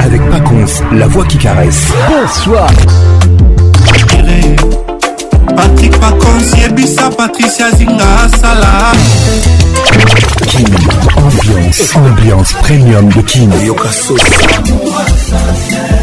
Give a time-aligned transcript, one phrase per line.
[0.00, 1.84] avec Pacons, la voix qui caresse.
[2.08, 2.68] Bonsoir.
[5.56, 8.04] Patrick Pacons, Yebisa, Patricia Zinga,
[8.40, 8.92] Salah.
[10.46, 10.64] Kim,
[11.18, 13.50] ambiance, ambiance premium de Kim.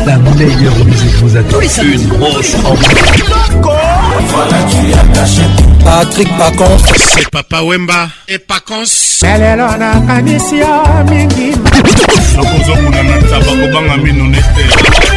[0.05, 1.57] La meilleure musique vous attend.
[1.59, 4.16] Une grosse ambiance.
[4.37, 5.41] voilà tu as caché
[5.83, 10.77] Patrick Pacons c'est Papa Wemba et Pacons lelo nakanisi yo
[11.09, 11.51] mingi
[12.37, 15.16] nakozokuna na ntaba kobanga mino nete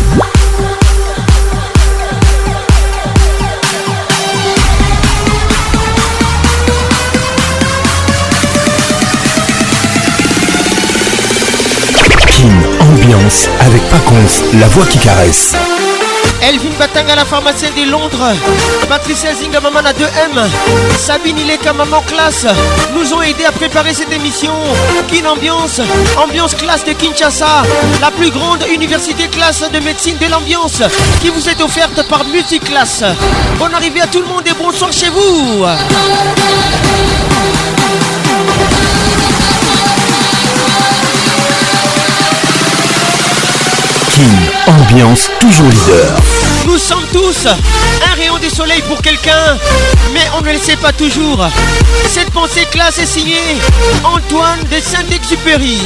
[13.61, 15.53] avec Paconce, la voix qui caresse.
[16.41, 16.69] Elvin
[17.11, 18.31] à la pharmacienne de Londres.
[18.89, 20.47] Patricia Zinga, maman à 2M.
[20.97, 22.45] Sabine il est maman classe.
[22.95, 24.51] Nous ont aidé à préparer cette émission.
[25.09, 25.81] Kin Ambiance,
[26.23, 27.63] ambiance classe de Kinshasa.
[28.01, 30.81] La plus grande université classe de médecine de l'ambiance
[31.21, 33.03] qui vous est offerte par Multiclass.
[33.59, 35.63] Bonne arrivée à tout le monde et bonsoir chez vous.
[44.67, 46.15] ambiance toujours leader.
[46.65, 49.57] Nous sommes tous un rayon de soleil pour quelqu'un,
[50.13, 51.45] mais on ne le sait pas toujours.
[52.07, 53.57] Cette pensée classe est signée
[54.03, 55.79] Antoine de Saint-Exupéry.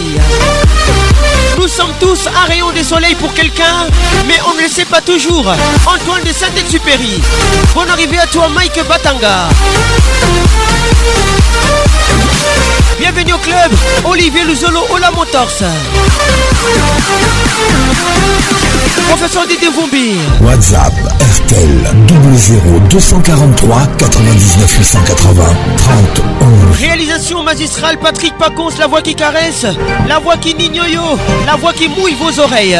[1.58, 3.88] Nous sommes tous un rayon de soleil pour quelqu'un,
[4.28, 5.46] mais on ne le sait pas toujours.
[5.86, 7.22] Antoine de Saint-Exupéry.
[7.74, 9.50] Bonne arrivée à toi, Mike Batanga.
[12.98, 13.72] Bienvenue au club,
[14.06, 15.52] Olivier Luzolo, Ola Motors
[19.10, 20.14] Professeur Didier Vombi.
[20.42, 20.94] WhatsApp,
[21.36, 21.94] RTL,
[22.90, 25.44] 00243 99 880
[25.78, 25.96] 30
[26.80, 29.66] Réalisation magistrale, Patrick Pacons, la voix qui caresse,
[30.08, 31.02] la voix qui nignoyo,
[31.46, 32.80] la voix qui mouille vos oreilles.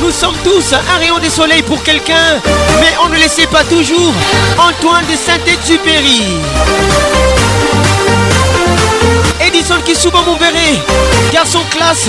[0.00, 2.38] Nous sommes tous un rayon de soleil pour quelqu'un,
[2.80, 4.14] mais on ne le sait pas toujours.
[4.56, 6.22] Antoine de Saint-Exupéry.
[9.44, 10.78] Edison qui souvent vous verrez,
[11.32, 12.08] Garçon classe,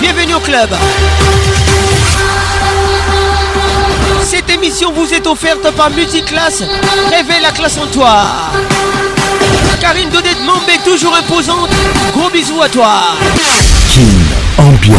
[0.00, 0.68] bienvenue au club.
[4.24, 6.62] Cette émission vous est offerte par Multiclasse.
[7.10, 8.22] Réveille la classe en toi.
[9.80, 10.10] Karine
[10.44, 11.70] Mombe est toujours imposante.
[12.14, 13.02] Gros bisous à toi.
[14.58, 14.98] Ambiance.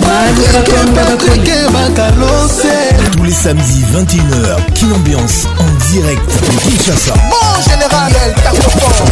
[3.13, 7.13] Tous les samedis 21h, Kin Ambiance en direct de Kinshasa.
[7.29, 9.05] Bon général, elle tape fort.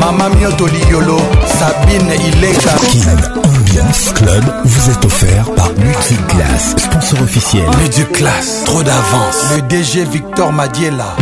[0.00, 2.70] Mama Mioto yolo Sabine Ileka.
[2.70, 7.64] est Ambiance Club vous est offert par Multiclass, sponsor officiel.
[7.78, 9.36] Multiclass, trop d'avance.
[9.56, 11.14] Le DG Victor Madiela.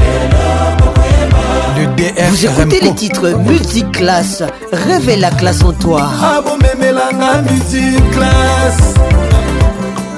[1.76, 6.06] Le DR Vous écoutez les titres Multiclass, révèle la classe en toi.
[6.22, 6.56] Ah bon,
[7.52, 8.02] Multiclass.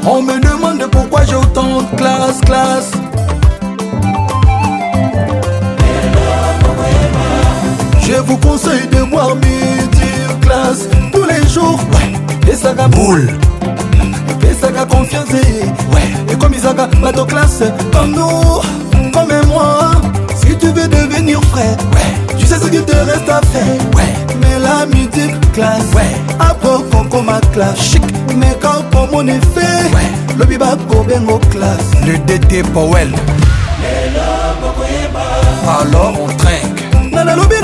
[0.05, 2.91] On me demande pourquoi j'ai autant de classe, classe.
[8.21, 10.11] Je vous conseille de boire midi
[10.43, 12.53] classe tous les jours ouais.
[12.53, 13.31] esaka boule
[14.61, 14.89] va mm.
[14.89, 16.37] confiance ouais.
[16.75, 17.63] va bato classe
[17.95, 19.73] comme nous comme moi
[20.37, 22.37] si tu veux devenir frère ouais.
[22.37, 24.15] tu sais ce qu'il te reste à faire ouais.
[24.39, 27.23] mais la midi classe ouais.
[27.25, 28.03] ma classe chic
[28.37, 29.45] mais quand pour mon effet
[30.37, 30.45] ouais.
[30.47, 33.11] bien bakobengo classe le dt powell
[35.67, 37.55] alors on trinque nanalobi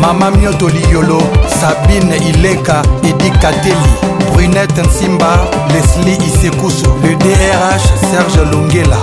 [0.00, 1.22] mama mioto liolo
[1.60, 3.92] sabine ileka edi kateli
[4.34, 5.38] brunette nsimba
[5.72, 8.96] lesli isekusu le drh serge longela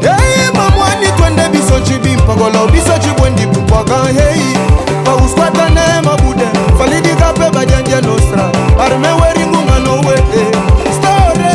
[0.00, 4.85] hey, mamwani twende biso cibi mpokolo biso cibwendi kupwaka hei
[5.26, 6.46] uskwatanee mabude
[6.78, 8.46] falidika mpe badyandia nostra
[8.84, 10.50] arme weringunga nowe eh.
[10.92, 11.54] store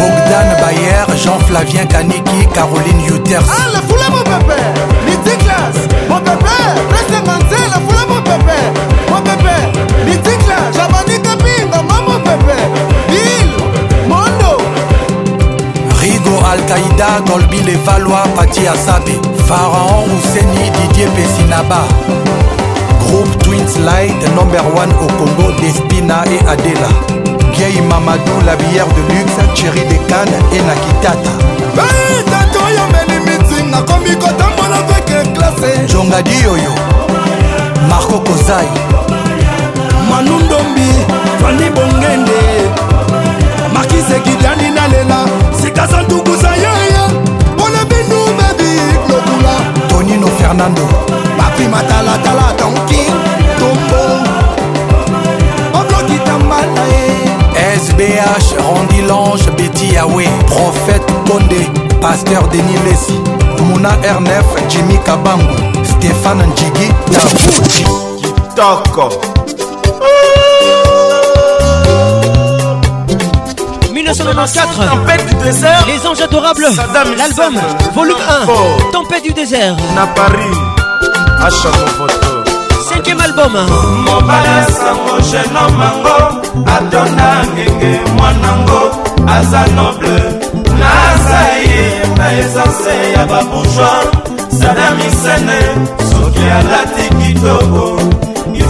[0.00, 4.58] bogdan bayer jean flavien kaniki caroline uters ala ah, fula mopepe
[5.06, 5.76] litiklas
[6.08, 6.56] mopepe
[6.92, 8.56] resenga nzela fula mopepe
[9.10, 9.54] mopepe
[10.06, 12.56] litiklas jabanika pinga ma mopepe
[13.14, 13.50] il
[14.08, 14.52] mondo
[16.02, 19.14] rigo alkaïda golbi levalois pati asabe
[19.48, 21.80] pharaon useni didier pesinaba
[23.08, 24.70] groupe Twins Light number 1
[25.02, 26.90] au Congo Despina et Adela
[27.56, 31.32] Gay Mamadou la bière de luxe Thierry de Cannes et Nakitata
[31.76, 36.72] hey, tato oyo meli meeting nakomi kotambola avec classe jongadi oyo
[37.88, 38.68] marco kozai
[40.08, 40.88] manu ndombi
[41.40, 42.40] fandi bongende
[43.74, 45.24] markise gidiani nalela
[45.62, 49.54] sikasa ntukusa yeye pole binu mebik lokula
[49.88, 50.82] tonino fernando
[51.56, 52.92] tala tombo
[57.76, 61.68] SBH Randy Lange Betty Yahweh Prophète Kondé
[62.00, 63.14] Pasteur Denis Lessi
[63.64, 64.20] Mouna 9
[64.68, 65.52] Jimmy Kabangu
[65.84, 67.84] Stéphane Njigi Tabuchi
[68.22, 69.10] Kitoko
[73.92, 76.66] 1994 Tempête du désert Les anges adorables
[77.16, 77.58] L'album
[77.94, 78.14] Volume
[78.92, 80.56] 1 Tempête du désert Na Paris
[81.46, 82.44] achamovoto
[82.88, 83.52] cinquième album
[84.04, 86.18] mobala sango genomango
[86.76, 88.82] atona ngenge mwanango
[89.36, 90.18] aza noble
[90.80, 91.82] naza ye
[92.18, 94.08] na esanse ya babourgoi
[94.58, 95.58] sada misene
[96.10, 98.17] soki alati kitoko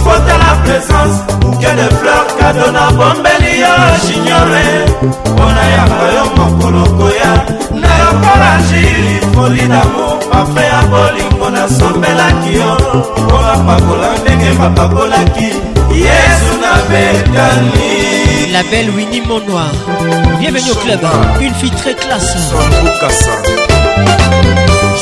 [0.09, 3.73] faute à la présence bouquet de fleurs kado na bombeli yo
[4.05, 4.65] jiniore
[5.01, 7.31] mpona yaka yo mokolo koya
[7.81, 12.71] na yo kolangili foli damo parfum ya bolingo nasombelaki yo
[13.21, 15.49] mpo napakola ndenge bapakolaki
[16.05, 17.89] yesu na betani
[18.53, 19.71] La belle Winnie Monoir.
[20.39, 20.99] Bienvenue au club.
[21.39, 22.35] Une fille très classe.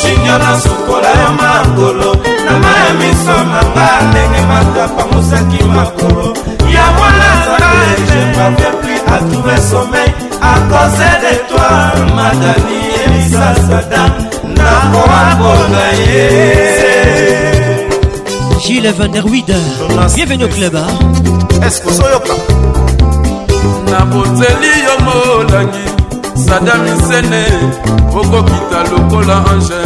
[0.01, 2.11] shinyo na sukola ya mangolo
[2.45, 6.29] na maya miso na nga ndenge matapangusaki makolo
[6.75, 10.11] ya mwana zaraje mapepli atrouve somei
[10.51, 14.03] akose de toi madani emisasada
[14.57, 16.27] nakoakola ye
[18.67, 19.49] Gilles Van Der Wyd,
[20.15, 20.75] bienvenue au club.
[21.63, 22.33] Est-ce que soyoka?
[23.89, 25.96] Na boteli yo molangi
[26.37, 27.43] sada misene
[28.19, 29.77] okokita lokola ange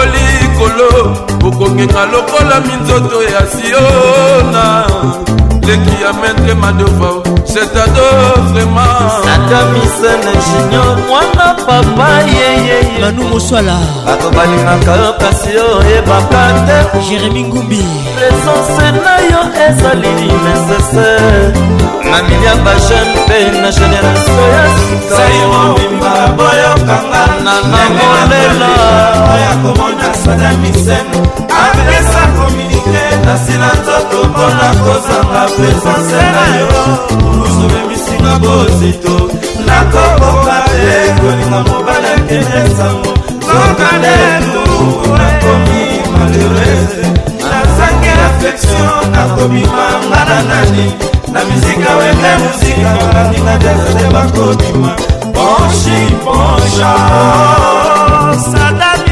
[0.00, 0.90] olikolo
[1.46, 4.64] okokenga lokola minzoto ya siona
[5.66, 8.08] les kilomètres madova c'est ado
[8.52, 9.02] vraiment
[9.34, 13.76] atamisane junior mwana papa yeyeye banu moswala
[14.06, 16.78] bato balingaka yo kasi oyebaka te
[17.08, 17.80] jérémi ngumbi
[18.16, 20.08] presence na yo ezali
[20.48, 21.52] nécessaire
[22.10, 28.70] na milia bajene mpe na génération ya sikaobimba boyokanga na namolela
[29.34, 31.06] oya komona sada misen
[31.62, 36.68] apesa komini te nasila nzoto mpona kozanga presence na yo
[37.38, 39.14] lusumemisinga bozito
[39.66, 43.12] nakokoka te kolinga mobali akende sango
[43.46, 44.64] soka lelu
[45.18, 45.82] nakomi
[46.14, 47.04] malheurese
[47.50, 50.86] nazangi affection nakomimanga na nani
[51.32, 54.90] na mizika wende muzika balandinga jazete bakobima
[55.34, 56.92] ponshi ponsha
[58.50, 59.11] sadami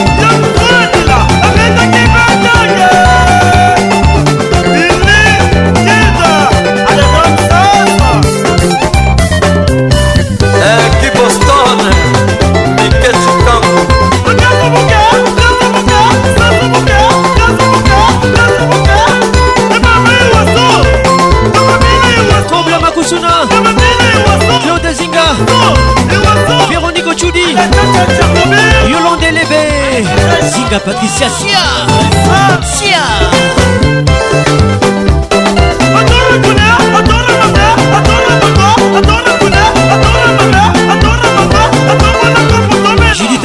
[30.83, 31.63] Patricia Sia
[32.61, 33.01] Sia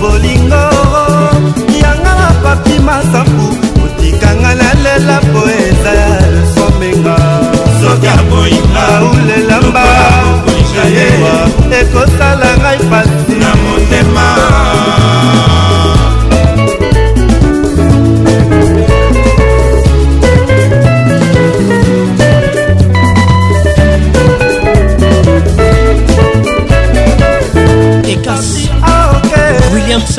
[0.00, 0.64] bolingo
[1.82, 3.46] yanga na papi masapu
[3.84, 5.16] otikanga nalela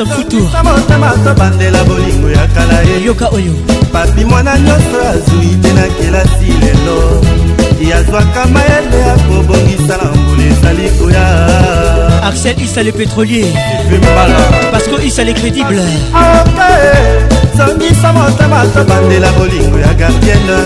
[0.00, 3.52] mfutua motema tobandela bolingo ya kala eyoka oyo
[3.92, 7.22] papi mwana nyonso azwi te na kelasi lelo
[7.90, 13.46] yazwaka mayele ya kobongisa na mbula ezali koya axel isa le pétrolier
[14.72, 15.80] parce que isa le crédible
[17.56, 20.58] songisa motema tobandela bolingo ya gardiene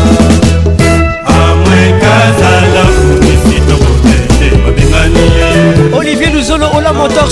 [6.48, 7.30] Zolo Ola Motors.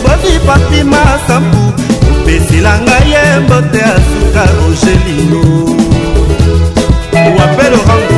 [0.03, 1.71] boni pati masambu
[2.11, 5.77] opesila ngai ye mbote ya suka rogelino
[7.15, 8.16] wapelo rango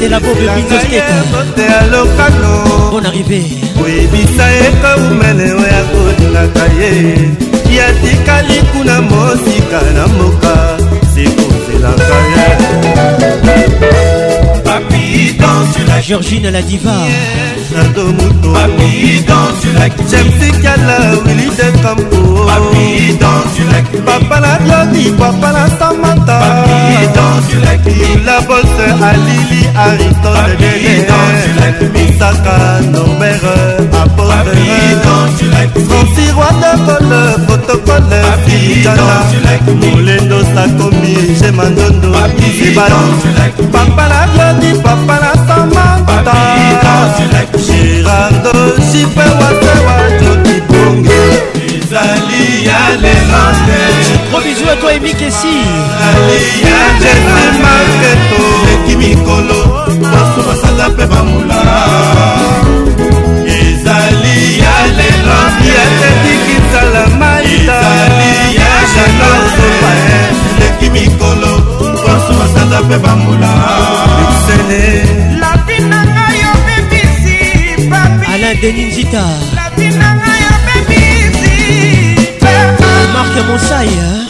[0.00, 2.54] te labobebizote alokano
[2.90, 3.42] bon arrivé
[3.78, 6.90] koyebisa ye kaumene oya kolingaka ye
[7.76, 10.54] yatikali kuna mosika na moka
[11.12, 12.50] sekozelaka ye
[16.06, 17.59] Georgine la diva yeah.
[17.70, 22.20] bernardo mutojemsikala wili de campo
[24.06, 26.38] papa la joni papa la samata
[28.26, 39.14] la bose alili aritone denemisaka norbert apôtre franci roi de cole protocole sijana
[39.78, 42.10] molendo sakomi gemandondo
[42.66, 43.02] ebalo
[43.72, 45.29] papa la joni papa la
[48.90, 49.54] principe wafe
[49.86, 51.22] bato kibonge
[51.66, 53.80] ezali ya lelo te
[54.30, 55.54] gros bisou eto emikesi
[56.06, 59.58] aliyajeemaketo leki mikolo
[60.10, 61.62] boso basanga mpe bamula
[63.58, 65.38] ezali ya lelo
[65.74, 69.90] yatetikitala maitaezali ya janosopa
[70.60, 71.52] leki mikolo
[72.02, 73.52] boso basanga mpe bamula
[78.58, 79.22] Denis Nzita
[83.14, 84.29] Marc Monsaya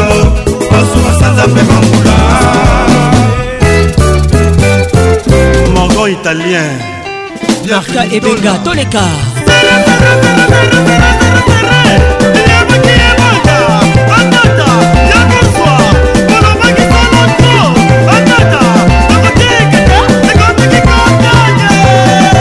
[0.81, 2.15] basunga sanza mpe bangula
[5.75, 6.69] moro italien
[7.69, 9.03] marka ebenga toleka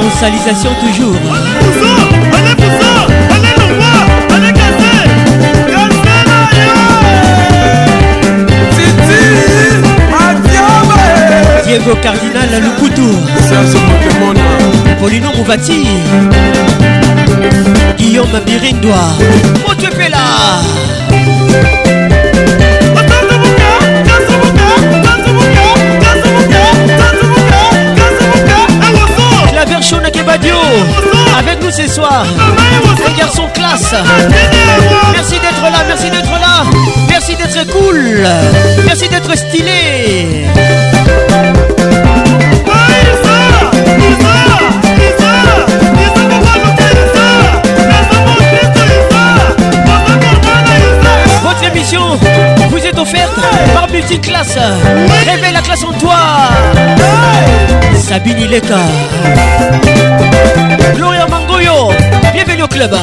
[0.06, 1.16] Rosalisation toujours.
[11.68, 13.10] Diego Cardinal Lukutu.
[15.00, 15.80] Polino Mouvati.
[17.98, 19.08] Guillaume Birindois.
[19.68, 20.24] Motepela.
[30.36, 30.56] Radio.
[31.40, 32.26] Avec nous ce soir,
[33.08, 33.96] les garçons classe.
[35.14, 36.64] Merci d'être là, merci d'être là,
[37.08, 38.28] merci d'être cool,
[38.86, 40.46] merci d'être stylé.
[51.46, 52.02] Votre émission
[53.14, 54.58] offerte par Multiclasse.
[55.30, 56.18] Réveille la classe en toi.
[57.96, 58.80] Sabine Ileka.
[60.96, 61.90] Gloria Mangoyo.
[62.34, 62.96] Bienvenue au club.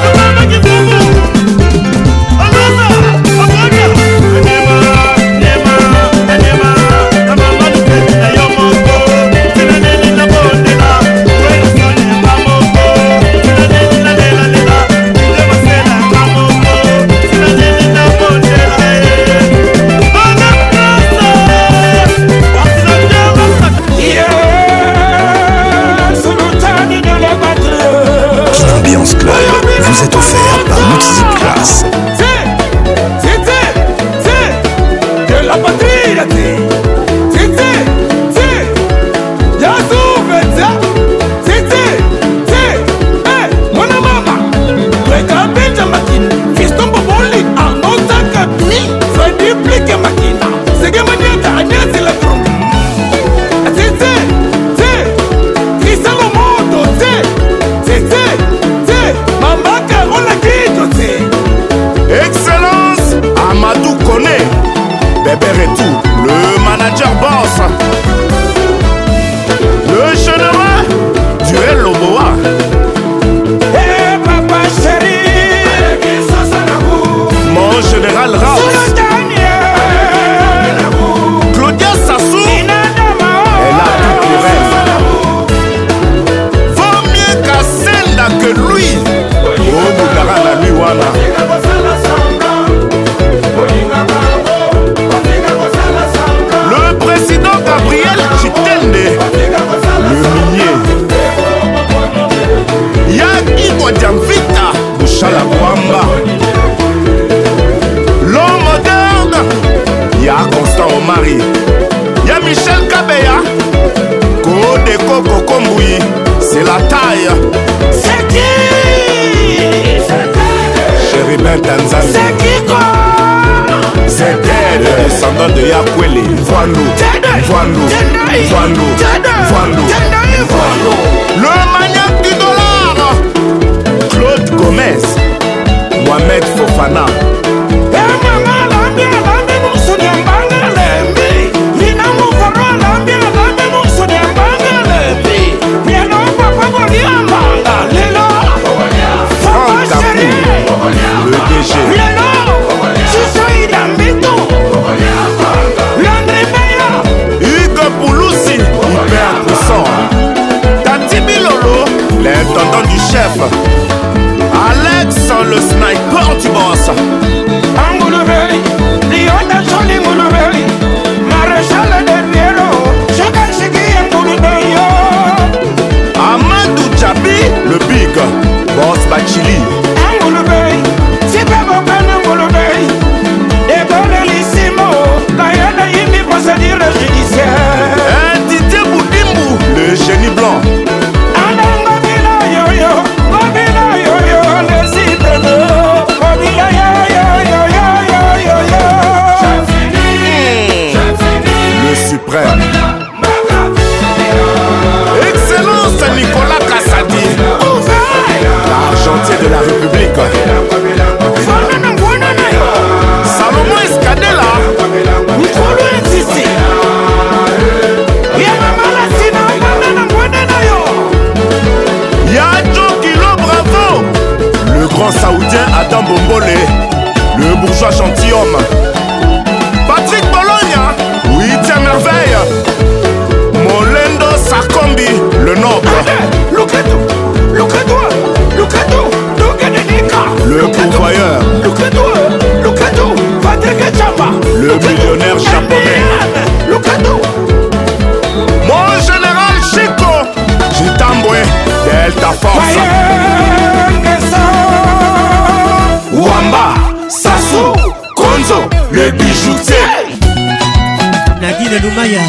[261.83, 262.27] lumaya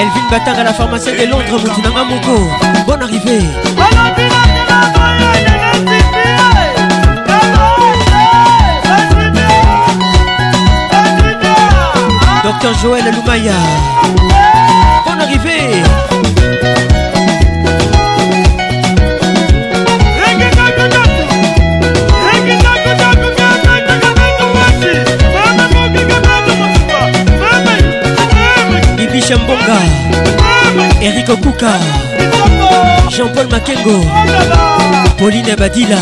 [0.00, 2.34] elvin batara la pharmacie de londres motunanga moko
[2.86, 3.44] bonne arrivée
[12.44, 13.54] docteur joël lumaya
[31.02, 31.70] Eric Okuka
[33.10, 34.00] Jean-Paul Makengo,
[35.18, 35.98] Pauline Ebadila,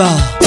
[0.00, 0.39] Baba.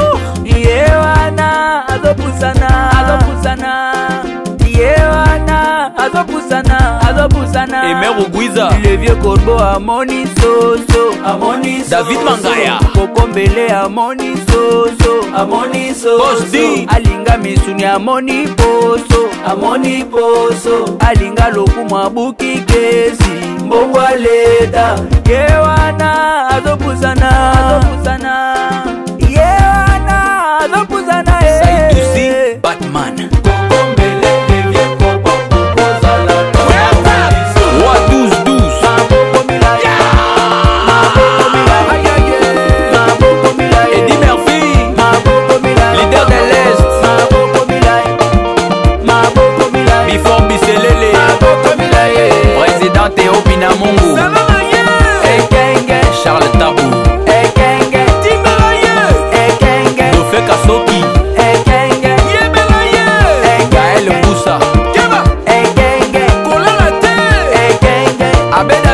[7.92, 17.38] emer ogwiza levie korbo amoni soso amoni david mangaya kokombele amoni soso amoni sososdi alinga
[17.38, 23.38] misuni amoni poso amoni poso alinga lokumu abuki kesi
[23.70, 24.88] mbongo aleta
[25.30, 26.10] ye wana
[26.56, 27.30] azobusana,
[27.68, 28.88] azobusana.
[53.60, 54.41] nina mongo
[55.36, 56.82] ekenge charles tabu
[57.39, 58.93] ekenge timbelaye
[59.41, 61.02] ekenge dofeka soki
[61.48, 63.08] ekenge yebela ye
[63.58, 64.56] engael musa
[64.95, 65.19] keba
[65.58, 67.13] ekenge kolala te
[67.72, 68.30] ekenge
[68.62, 68.93] abeda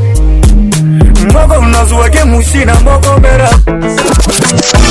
[1.27, 3.49] moko nazwaki musi na moko bera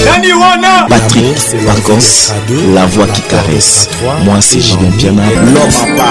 [0.04, 2.32] nani wana patrik vacances
[2.74, 3.88] la voix qui caresse
[4.24, 5.22] mwasi julien piana
[5.54, 6.10] lopapa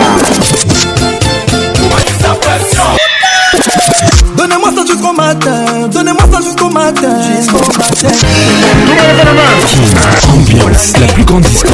[4.38, 7.18] Donnez-moi ça jusqu'au matin, donnez-moi ça jusqu'au matin.
[7.38, 8.16] Jusqu'au matin.
[10.34, 11.68] Ambiance, la plus grande disco.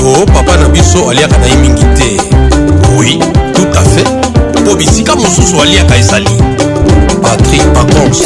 [0.00, 2.22] Oh, papa Nabiso, aliaka na mingi te.
[2.96, 3.18] Oui,
[3.54, 4.37] tout à fait.
[4.68, 6.28] yango bisika mosusu aliaka ezali
[7.22, 8.20] patrik pacons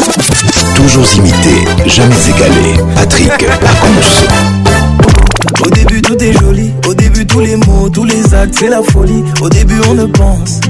[0.76, 1.54] toujours imité
[1.86, 3.28] jamais égalé patrik
[3.60, 4.02] pacons
[5.66, 8.82] au début tout est joli au début tous les mots tous les actes c'est la
[8.82, 10.60] folie au début on ne pense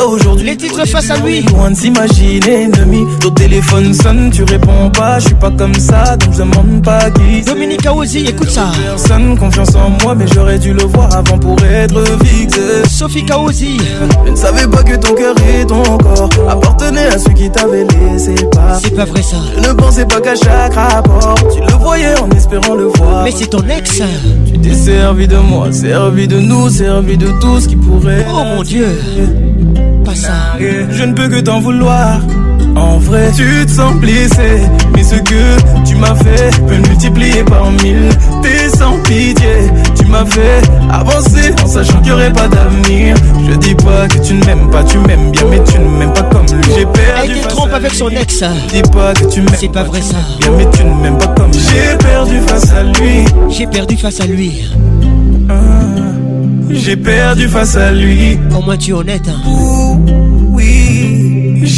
[0.00, 1.42] aujourd'hui, les titres face à lui.
[1.42, 3.06] Loin s'imagine ennemi.
[3.20, 5.18] Ton téléphone sonne, tu réponds pas.
[5.18, 7.42] Je suis pas comme ça, donc je demande pas qui.
[7.42, 8.66] Dominique Aozi, écoute ça.
[8.84, 12.60] Personne confiance en moi, mais j'aurais dû le voir avant pour être fixé.
[12.90, 13.78] Sophie Kaozi.
[14.26, 17.84] Je ne savais pas que ton cœur et ton corps appartenaient à celui qui t'avait
[17.86, 18.78] laissé pas.
[18.82, 19.36] C'est pas vrai ça.
[19.56, 23.24] Je ne pensais pas qu'à chaque rapport, tu le voyais en espérant le voir.
[23.24, 24.00] Mais c'est ton ex.
[24.46, 28.26] Tu t'es servi de moi, servi de nous, servi de tout ce qui pourrait.
[28.32, 28.86] Oh mon dieu.
[30.90, 32.20] Je ne peux que t'en vouloir.
[32.76, 34.62] En vrai, tu te sens blessé.
[34.94, 38.08] Mais ce que tu m'as fait peut multiplier par mille.
[38.42, 39.70] T'es sans pitié.
[40.00, 43.16] Tu m'as fait avancer en sachant qu'il n'y aurait pas d'avenir.
[43.50, 46.12] Je dis pas que tu ne m'aimes pas, tu m'aimes bien, mais tu ne m'aimes
[46.12, 46.64] pas comme lui.
[46.76, 47.32] J'ai perdu.
[47.40, 48.38] Elle trompe avec son ex.
[48.38, 48.50] Ça.
[48.50, 48.54] Hein.
[48.72, 49.50] Dis pas que tu m'aimes.
[49.58, 50.16] C'est pas, vrai ça.
[50.40, 53.24] Bien, mais tu ne m'aimes pas comme J'ai perdu face à lui.
[53.50, 54.52] J'ai perdu face à lui.
[56.70, 58.38] J'ai perdu face à lui.
[58.52, 59.28] Ah, Au moi, tu es honnête.
[59.28, 60.20] Hein.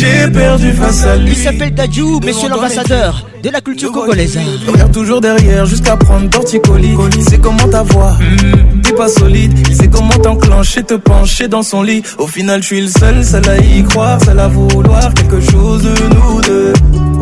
[0.05, 1.31] J'ai perdu face à lui.
[1.31, 4.39] Il s'appelle Dadju, monsieur l'ambassadeur de la culture congolaise.
[4.67, 6.95] regarde toujours derrière jusqu'à prendre torticolis.
[7.17, 8.81] Il sait comment ta voix, n'est mm.
[8.83, 9.53] t'es pas solide.
[9.69, 12.03] Il sait comment t'enclencher, te pencher dans son lit.
[12.19, 15.83] Au final, je suis le seul, ça à y croire, ça à vouloir quelque chose
[15.83, 16.73] de nous deux.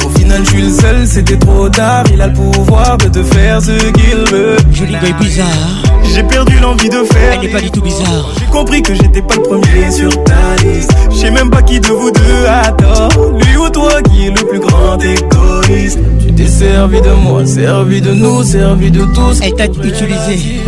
[0.05, 2.05] Au final, je suis le seul, c'était trop tard.
[2.13, 4.57] Il a le pouvoir de te faire ce qu'il veut.
[4.73, 5.47] Joli boy bizarre.
[5.87, 5.92] Hein.
[6.15, 7.33] J'ai perdu l'envie de faire.
[7.33, 8.29] Elle n'est pas du tout bizarre.
[8.39, 10.93] J'ai compris que j'étais pas le premier sur ta liste.
[11.11, 14.61] Je même pas qui de vous deux adore Lui ou toi qui est le plus
[14.61, 15.99] grand égoïste.
[16.27, 19.39] Tu t'es servi de moi, servi de nous, servi de tous.
[19.43, 20.61] Elle t'a utilisé.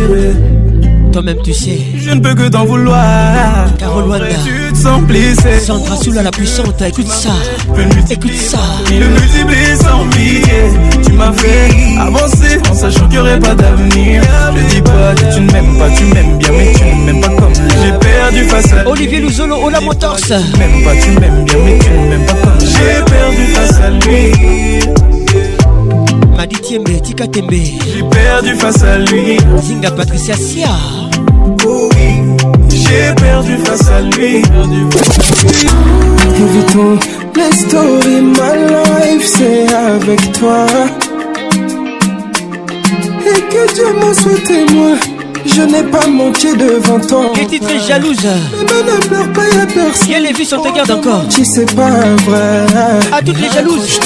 [1.13, 1.79] Toi-même tu sais.
[1.99, 3.67] Je ne peux que t'en vouloir.
[3.87, 4.25] loin Wanda.
[4.43, 5.59] Tu te sens blessé.
[5.63, 7.29] Sandra Soula la puissante, écoute ça.
[8.09, 8.57] Écoute ça.
[8.89, 10.41] Il le multiplie sans vie
[11.15, 14.21] m'a fait avancer en sachant qu'il n'y aurait pas d'avenir.
[14.55, 17.19] Je dis pas que tu ne m'aimes pas, tu m'aimes bien, mais tu ne m'aimes
[17.21, 18.87] pas comme j'ai perdu face à lui.
[18.91, 20.17] Olivier Luzolo, Ola Motors.
[20.17, 23.77] Tu m'aimes pas, tu m'aimes bien, mais tu ne m'aimes pas comme j'ai perdu face
[23.81, 24.23] à lui.
[26.37, 27.51] Madi Tiembe, Tika Tembe.
[27.51, 29.37] J'ai perdu face à lui.
[29.63, 30.67] Zinga Patricia Sia.
[31.65, 32.07] Oh oui,
[32.69, 34.43] j'ai perdu face à lui.
[36.37, 36.95] Évitons
[37.37, 40.65] les stories, ma life c'est avec toi
[43.37, 44.91] et que Dieu m'a souhaité moi
[45.45, 47.25] Je n'ai pas manqué devant toi.
[47.29, 47.33] ans.
[47.33, 48.17] tu te très jalouse.
[48.51, 49.93] Mais ne pleure pas, y'a personne.
[50.05, 51.27] Si elle les vues sur te garde encore.
[51.29, 51.89] Tu sais pas
[52.25, 52.65] vrai.
[53.11, 53.99] À toutes les jalouses.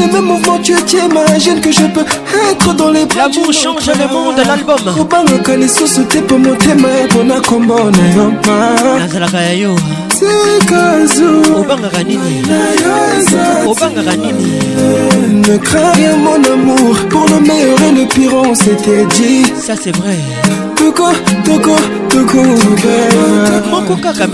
[0.00, 2.04] le même mouvement, tu t'imagines que je peux
[2.50, 3.22] être dans les bras.
[3.28, 4.78] L'amour change le monde, l'album.
[4.96, 8.26] kobanga ka lisusu te po motema epona kombo na yo
[8.98, 9.74] nazalaka ya yo
[11.60, 12.34] obangaka nini
[13.68, 14.50] obangaka nini
[15.48, 19.74] ne crains rien mon amour pour le meilleur et le pire on s'était dit ça
[19.80, 20.18] c'est vrai
[20.74, 21.04] toko
[21.44, 21.76] toko
[22.10, 22.42] quoi
[22.86, 24.26] qu'il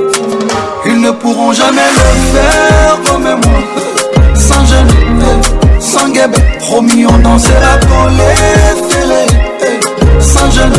[0.85, 3.62] Ils ne pourront jamais le faire comme moi.
[4.35, 4.93] Sans gêne,
[5.81, 6.39] sans guébé.
[6.59, 8.76] Promis, on dansera pour les
[10.22, 10.74] Sans gêne,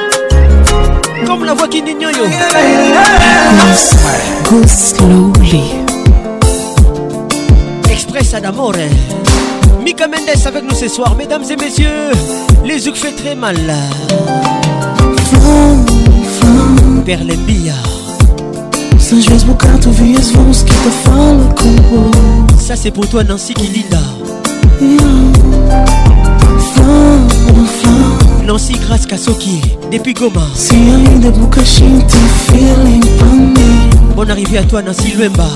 [1.31, 1.95] comme la voix qui dit
[4.43, 5.63] Go slowly.
[7.89, 8.35] Express
[9.83, 12.11] Mika Mendes avec nous ce soir, mesdames et messieurs.
[12.65, 13.55] Les yeux fait très mal.
[17.05, 19.09] Perle Às
[19.77, 19.91] te
[22.61, 23.97] Ça c'est pour toi Nancy Kilinda.
[28.51, 30.45] Nancy Grace Kasoki depuis Goma
[34.13, 35.47] Bonne arrivée à toi Nancy Luemba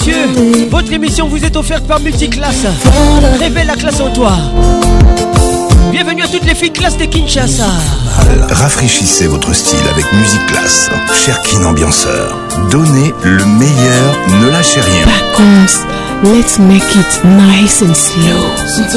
[0.00, 2.64] Monsieur, votre émission vous est offerte par Multiclasse.
[3.38, 4.32] Révèle la classe en toi.
[5.92, 7.66] Bienvenue à toutes les filles classe de Kinshasa.
[8.48, 10.40] Rafraîchissez votre style avec Musique
[11.14, 12.34] Cher Kin Ambianceur.
[12.70, 15.04] Donnez le meilleur, ne lâchez rien.
[15.04, 15.80] Vacances,
[16.24, 18.96] let's make it nice and slow.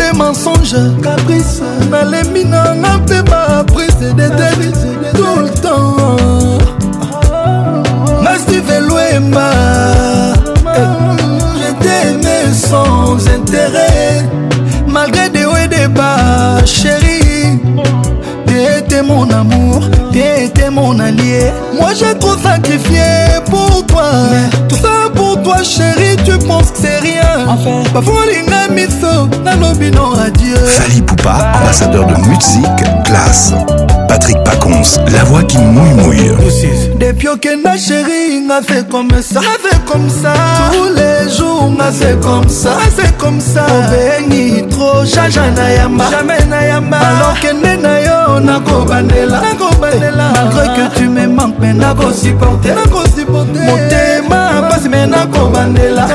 [0.00, 4.62] des mensonges caprice nalemi nanga mpe baprise detel
[5.18, 5.96] tout le temps
[8.24, 9.48] nasiveluemba
[11.60, 14.18] jeteaime sans intérêt
[14.88, 17.58] malgré des hauts et des bas chérie
[18.46, 19.80] t'étais mon amour
[20.12, 21.42] t'étais mon allié
[21.78, 23.06] moi j'ai trop sacrifié
[23.50, 24.10] pour toi
[24.68, 26.09] tout ça pour toi chérie
[26.76, 27.46] seria
[27.92, 30.14] bafulinga miso nalobi no
[30.66, 33.52] fali poupa ambassadeur de musique classe
[34.08, 36.32] patrick pacons la voix qui mouille mouille
[36.98, 40.32] depuis chérie, chérie nga fait comme ça fait comme ça
[40.72, 45.42] tous les jours nga fait comme ça fait comme ça béni trop jaja
[45.76, 49.42] yamba jamais na que alokende na yo nakobandela
[50.32, 53.58] malgré que tu me manques mais nakosupporte nakosupporte
[54.28, 56.06] pas pasi me nakobandela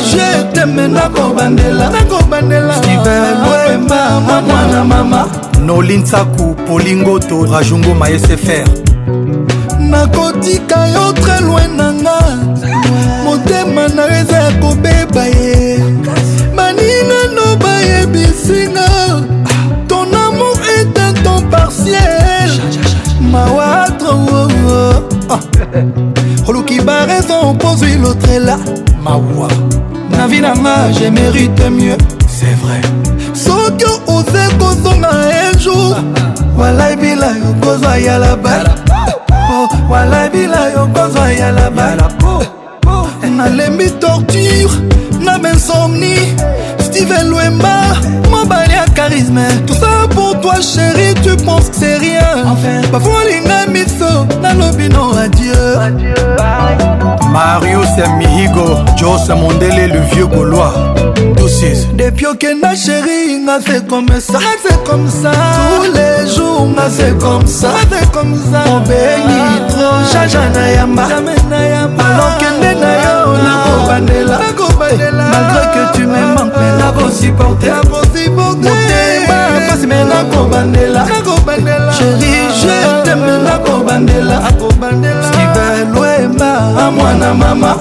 [0.00, 5.28] je t'aime nakobandela nakobandelaivemwemba mwana mama
[5.66, 8.64] nolinsaku polingoto rajungo maesefr
[9.78, 12.22] nakotika yo tre loin nanga
[13.24, 15.78] motema na yo eza ya kobeba ye
[16.56, 18.86] baninano bayebisinga
[19.88, 22.50] ton amour est un ton partiel
[23.20, 24.28] mawatre oh,
[24.70, 24.96] oh.
[25.30, 25.40] ah.
[26.48, 28.58] oluki baraison opozwi lotrela
[29.08, 29.48] mawa
[30.10, 31.98] na vi nanga je mérite mieux
[32.28, 32.80] c'est vrai
[33.34, 35.10] soki oze kozonga
[35.42, 35.96] un jour
[36.58, 38.74] walabila yo kozwa yala bala
[39.52, 42.42] oh, walabila yo kozwa yala bala oh,
[42.86, 43.08] oh.
[43.36, 44.72] nalembi torture
[45.20, 46.16] na bensomni
[46.78, 47.74] steven lwemba
[48.30, 52.86] mobali ya charisme tosa po toi chéri tu penses que c'est rien enfin.
[52.92, 56.14] bafolinga miso nalobi no adieu, adieu.
[57.32, 60.72] marius amihigo jose mondele le vieux gaulois
[61.94, 67.16] depuis okenda chéri nga fait comme ça fait comme ça tous les jours nga fait
[67.18, 75.32] comme ça fait comme ça obéni trop jaja na yamba alokende na yo nakobandela ah.
[75.32, 76.60] malgré que tu me manques ah.
[76.60, 77.74] mais nakosupporter
[79.78, 81.06] jasmin nakobandela
[81.92, 84.42] sheri je tembe nakobandela
[85.28, 87.74] steve lwemba amwana mama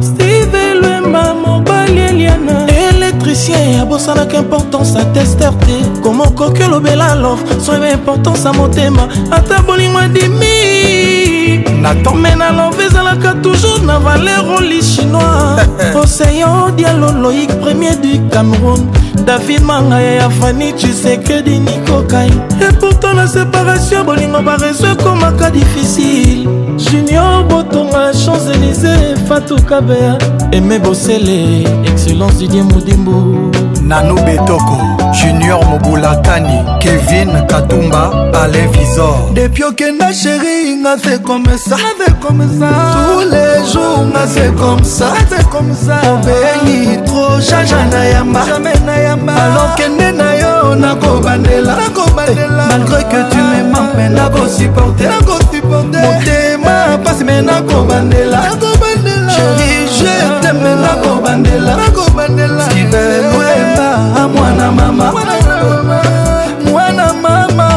[0.00, 7.90] steve lwemba mobali eliana électricien ya bosalaka importance atester te koma okoki olobela lor soyeba
[7.90, 15.62] importance ya motema ata bolingo adimi natomena lov ezalaka toujours na valer oli chinois
[16.02, 18.88] oseyo dialo loïk premier du cameroun
[19.24, 22.32] david mangaye ya fani chisekedi nikokai
[22.70, 26.46] epourtant na séparation bolingo barezo ekomaka difisile
[26.76, 30.18] junior botonga champs-élysé fatukabea
[30.52, 33.24] eme bosele excellence didie modimbu
[33.82, 34.78] nano betoko
[35.20, 38.10] junior mobulakani kevin katumba
[38.42, 41.76] alain visor depuis okenda sheri nga se comme ça
[42.26, 44.84] tous les jours nga se comme
[45.74, 48.40] ça obeli tro jaja na yamba
[49.20, 51.76] alokende na yo nakobandela
[52.68, 55.02] malgré que tu me manques mais nakosupporte
[55.66, 58.38] motema pasi me nakobandela
[59.28, 61.76] chéri je teme nakobandela
[62.70, 63.98] stivelwemba
[64.34, 65.12] mwana mama
[66.70, 67.68] mwana mama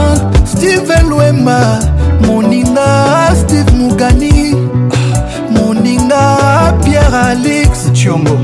[0.45, 1.79] stivel wemba
[2.25, 4.55] moninga steve mugani
[5.49, 8.37] moninga pierre alix chiongo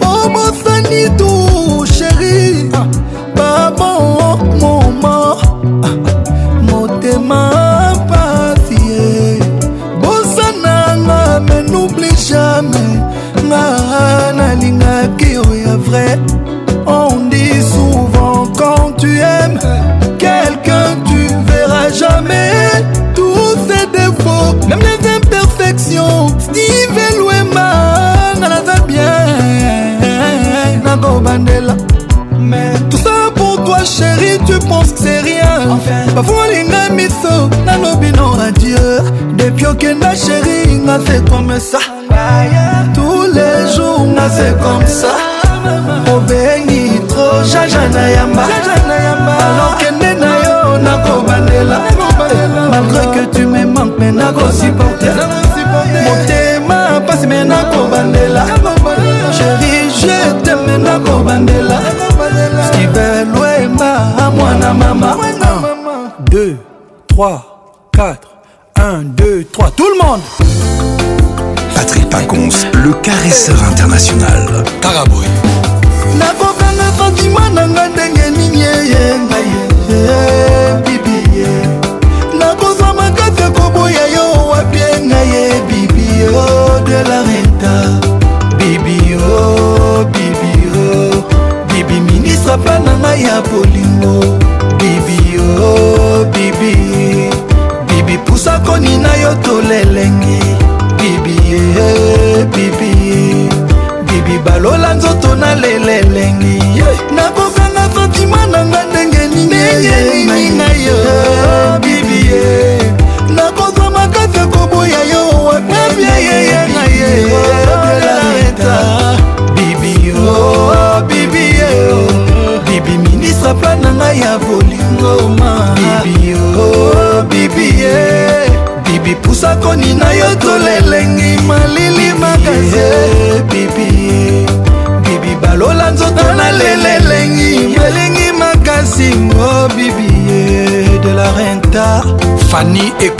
[0.00, 1.57] obosani oh, tu
[54.12, 55.06] me nakosuporte
[56.04, 58.44] motema pasi me nakobandela
[59.38, 61.80] sheri je teme nakobandela
[62.68, 63.98] stivelwema
[64.38, 65.16] mwana mama
[66.24, 66.54] 2
[67.16, 67.38] 3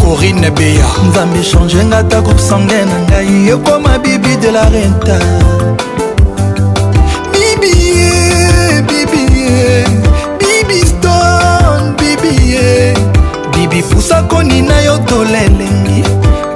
[0.09, 5.17] corine beya nzambe echange nga ta groupe sangue na ngai ekoma bibi de la renta
[7.33, 7.93] bibie
[8.89, 9.85] bibie
[10.49, 12.95] bibi stone bibie
[13.53, 16.01] bibi pusakoni na yo tolelengi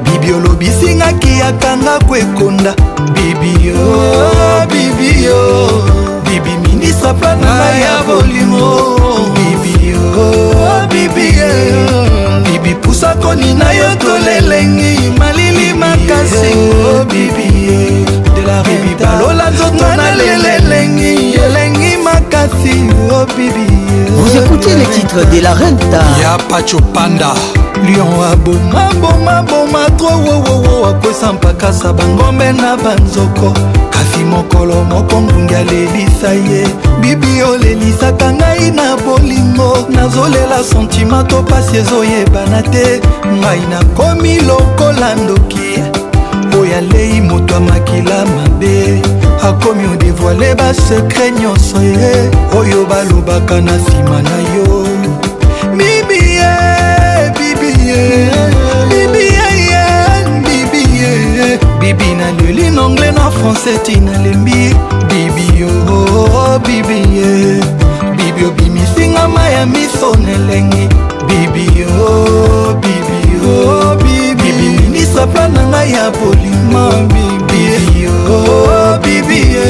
[0.04, 2.72] bibi olobisingaki yakanga kwekonda
[3.14, 3.82] bibio
[4.70, 5.40] bibio
[6.24, 9.01] bibi minisa plana ya bolimo
[13.42, 16.54] elongi na yo tolelengi malili makasi
[16.98, 18.06] obibi bibi
[18.38, 25.54] eh, balola nzoto na lelelengi elengi makasi obibi eh, Vous écoutez les titres de la
[25.54, 26.02] renta.
[26.20, 27.32] Ya Pacho Panda.
[27.84, 33.52] lion abomabomaboma tro wowowo akwesa mpakasa bangombe na banzoko
[33.90, 36.68] kasi mokolo moko ngungi alelisa ye
[37.00, 43.00] bibi olelisaka ngai na bolingo nazolela sentima to pasi ezoyebana te
[43.40, 45.82] ngai nakomi lokola ndoki
[46.60, 49.02] oyo alei moto amakila mabe
[49.48, 54.86] akomi odevoile basekre nyonso ye oyo balobaka na nsima na yo
[55.76, 56.91] mibie
[61.80, 64.72] bibi naleli na anglais na français ti nalembi
[65.08, 65.68] bibi yo
[66.64, 67.60] bibi ye
[68.16, 70.88] bibi obimisinga ma ya miso nelengi
[71.26, 76.82] bibi yo bibi yo bibi minisa pla na ngai ya bolima
[77.12, 78.12] bibi yo
[79.04, 79.68] bibi ye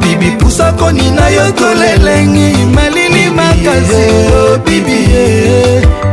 [0.00, 3.05] bibi pusakoni na yo tolelengi mali
[3.36, 4.00] makasi
[4.32, 5.00] lobibi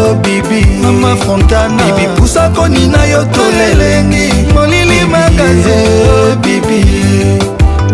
[0.06, 5.76] yo bibi mama fontana bibi pusa konina yo tolelengi molili makaze
[6.06, 6.80] yo bibi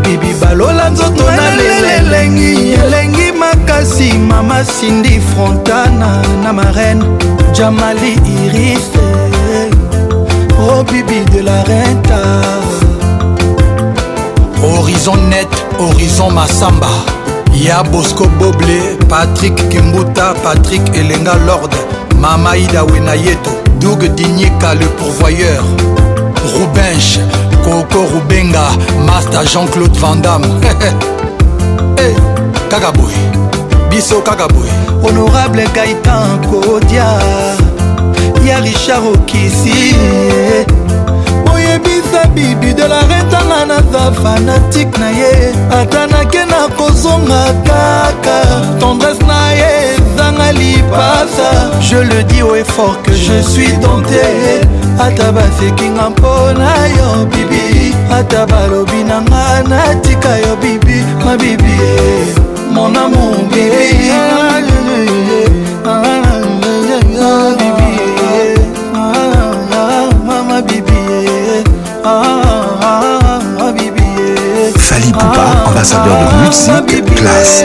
[0.03, 7.05] bibi balola nzoto na lelelengi elengi makasi mama sindi frontana na marene
[7.57, 9.03] jamali irise
[10.69, 12.21] oh bibi de la renta
[14.61, 15.49] horizon net
[15.79, 16.91] horizon masamba
[17.55, 21.92] ya bosco boble patrik kimbuta patrik elenga lorde
[22.23, 23.51] Mama Ida Wenayeto
[23.81, 25.65] Doug Dinyeka le pourvoyeur
[26.55, 27.19] Roubenche
[27.65, 28.69] Coco Roubenga
[29.05, 30.71] Master Jean-Claude Van Damme hey,
[31.99, 32.15] eh,
[32.71, 33.13] Kakaboy
[33.91, 34.69] Biso Kakaboy
[35.03, 37.05] Honorable Gaëtan Kodia
[38.47, 39.95] Ya Richard Okisi
[41.53, 49.27] oyebisa bibi de la retanga naza fanatike na ye ata nake na kozonga kaka tendresse
[49.27, 50.02] na ye
[50.33, 54.23] nanga lipasa je le dis au effort que je suis tenté
[54.99, 61.77] ata bafeki nga mpona yo bibi ata balobi na nga natika yo bibi mabibi
[62.75, 64.01] mon amour bibi
[74.93, 77.65] Fali Poupa, ambassadeur de musique classe.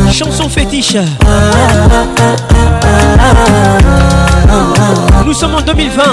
[0.11, 0.97] Chanson fétiche.
[5.25, 6.03] Nous sommes en 2020.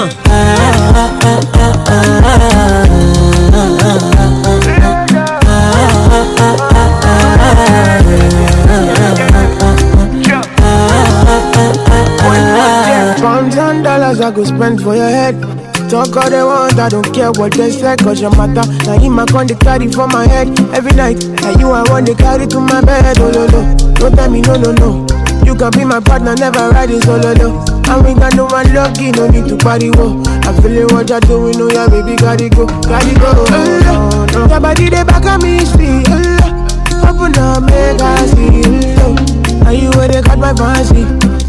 [14.35, 15.58] go spend for your head.
[15.89, 18.61] Talk all they want, I don't care what they say, cause your matter.
[18.85, 21.17] Now in my con, they carry for my head every night.
[21.41, 23.77] Now you are one, they carry to my bed, oh no, no.
[23.95, 25.07] Don't tell me no, no, no.
[25.43, 27.49] You can be my partner, never ride it solo, oh, no.
[27.91, 30.21] And we got no one lucky, no need to party, whoa.
[30.45, 33.33] I feel it, what you're doing, oh yeah, baby, gotta go, gotta go.
[33.49, 34.47] Oh, no, no.
[34.51, 37.09] Your body, they back at me, see, oh, no.
[37.09, 39.65] Open up, make I see, oh, no.
[39.65, 41.48] are you where they got my fancy.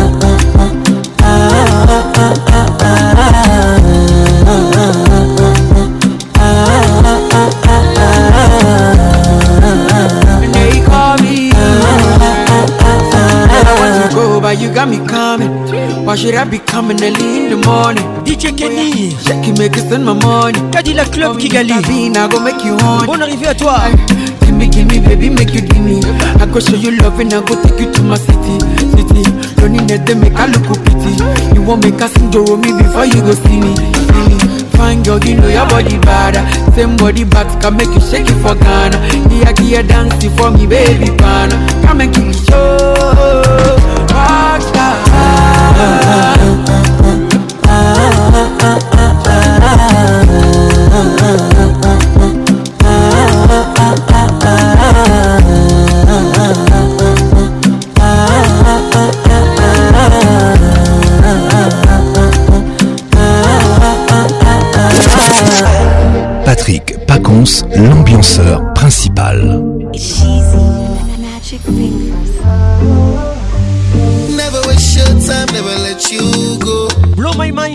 [16.11, 18.03] Why should I be coming early in the morning?
[18.27, 20.59] DJ oh, Kenny, Jackie make it spend my money.
[20.75, 23.05] Kadila Club Kigali, oh, Tabina, go make you on.
[23.07, 23.79] Bonne arrivée à toi.
[24.41, 26.03] Give me, give me, baby, make you give me.
[26.43, 28.59] I go show you love and I go take you to my city,
[28.91, 29.23] city.
[29.63, 31.15] Loneliness they make I look pity.
[31.55, 34.67] You won't make us enjoy me before you go see me, see me.
[34.75, 36.35] Fine girl, you know your body bad.
[36.75, 38.99] Same body back can make you shake it for Ghana.
[39.31, 41.55] Here, here, dance for me, baby, pana.
[41.87, 42.75] Come and give me show.
[44.11, 44.80] Rock
[66.45, 69.60] Patrick Pacons, l'ambianceur principal.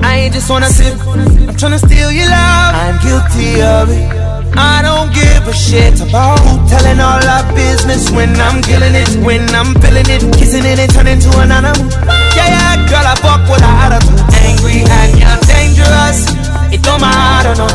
[0.00, 0.94] I ain't just wanna sip.
[1.02, 2.72] I'm tryna steal your love.
[2.82, 4.06] I'm guilty of it.
[4.54, 9.08] I don't give a shit about who telling all our business when I'm killing it,
[9.26, 11.88] when I'm feeling it, kissing it and turning to an animal.
[12.38, 14.22] Yeah, yeah, girl, I fuck with her attitude.
[14.46, 16.18] Angry and you're dangerous.
[16.70, 17.66] It don't matter, no.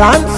[0.03, 0.32] Balance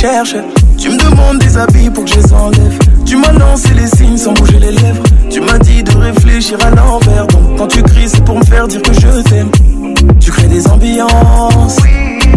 [0.00, 2.78] Tu me demandes des habits pour que je les enlève.
[3.04, 5.02] Tu m'as lancé les signes sans bouger les lèvres.
[5.28, 7.26] Tu m'as dit de réfléchir à l'envers.
[7.26, 9.50] Donc quand tu cries, c'est pour me faire dire que je t'aime.
[10.20, 11.78] Tu crées des ambiances.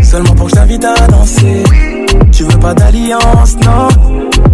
[0.01, 1.63] Seulement pour que je à danser.
[2.31, 3.89] Tu veux pas d'alliance, non?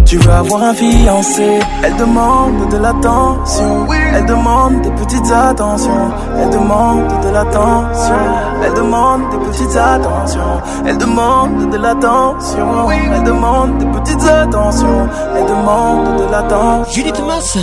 [0.04, 1.60] Tu veux avoir un fiancé.
[1.84, 3.86] Elle demande de l'attention.
[4.18, 6.10] Elle demande des petites attentions.
[6.40, 8.18] Elle demande de l'attention.
[8.64, 10.60] Elle demande des petites attentions.
[10.86, 12.90] Elle demande de l'attention.
[12.90, 15.08] Elle demande des petites attentions.
[15.36, 16.92] Elle demande de l'attention.
[16.92, 17.58] Judith Masse,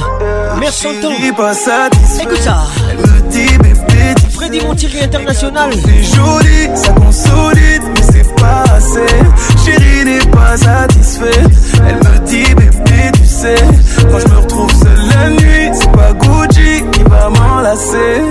[0.57, 0.87] merci
[1.35, 2.23] pas satisfait.
[2.23, 2.57] Écoute ça.
[2.89, 4.15] Elle me dit bébé.
[4.35, 5.71] Freddy Montieri international.
[5.73, 9.65] C'est joli, ça consolide, mais c'est pas assez.
[9.65, 11.81] Chérie n'est pas satisfaite.
[11.85, 13.55] Elle me dit bébé, tu sais,
[14.09, 15.54] quand je me retrouve seule la nuit
[17.09, 18.21] va m'enlacer.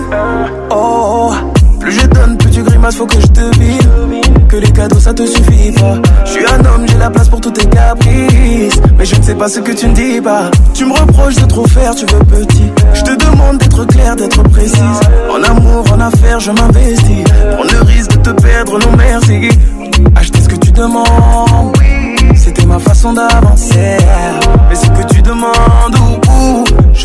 [0.70, 1.32] Oh,
[1.80, 4.46] plus je donne, plus tu grimaces, faut que je te devine.
[4.48, 5.94] Que les cadeaux ça te suffit pas.
[6.24, 8.80] Je suis un homme, j'ai la place pour tous tes caprices.
[8.98, 10.50] Mais je ne sais pas ce que tu ne dis pas.
[10.74, 12.70] Tu me reproches de trop faire, tu veux petit.
[12.94, 15.00] Je te demande d'être clair, d'être précise.
[15.30, 17.24] En amour, en affaires, je m'investis.
[17.54, 19.48] Prends le risque de te perdre, non merci.
[20.16, 21.76] Acheter ce que tu demandes.
[22.36, 23.96] C'était ma façon d'avancer.
[24.68, 26.13] Mais ce que tu demandes,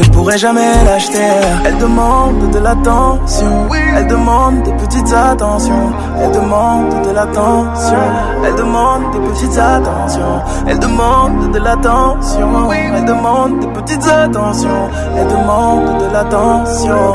[0.02, 1.28] je ne pourrai jamais l'acheter.
[1.66, 3.68] Elle demande de l'attention.
[3.98, 5.92] Elle demande des petites attentions.
[6.22, 8.00] Elle demande de l'attention.
[8.46, 10.42] Elle demande des petites attentions.
[10.70, 12.72] Elle demande de l'attention.
[12.96, 14.88] Elle demande des petites attentions.
[15.18, 17.14] Elle demande de l'attention.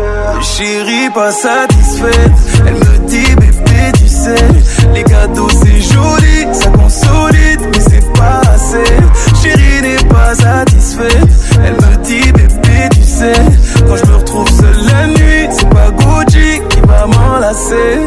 [0.00, 0.40] Euh.
[0.40, 2.32] Chérie pas satisfaite,
[2.66, 4.34] elle me dit bébé tu sais,
[4.94, 8.92] les cadeaux c'est joli, ça consolide mais c'est pas assez.
[9.40, 13.32] Chérie n'est pas satisfaite, elle me bébé, tu sais.
[13.86, 15.90] Quand je me retrouve seul la nuit, c'est pas
[16.26, 17.98] qui va m'enlacer.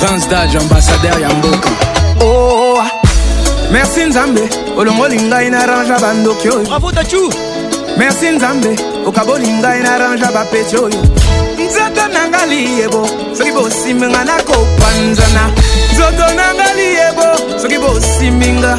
[0.00, 1.68] Prince d'Adj, ambassadeur Yamboko.
[2.20, 2.80] Oh, oh, oh,
[3.70, 4.40] merci Nzambe.
[4.76, 7.30] olongoli ngai naranja bandoki oyo bravo tachu
[7.96, 8.76] merci nzambe
[9.06, 11.00] okaboli ngai naranja bapeti oyo
[12.06, 13.06] nzoto na nga liyebo
[13.38, 18.78] soki bosiminga nakopanzana hmm, nzoto na nga liyebo soki bosiminga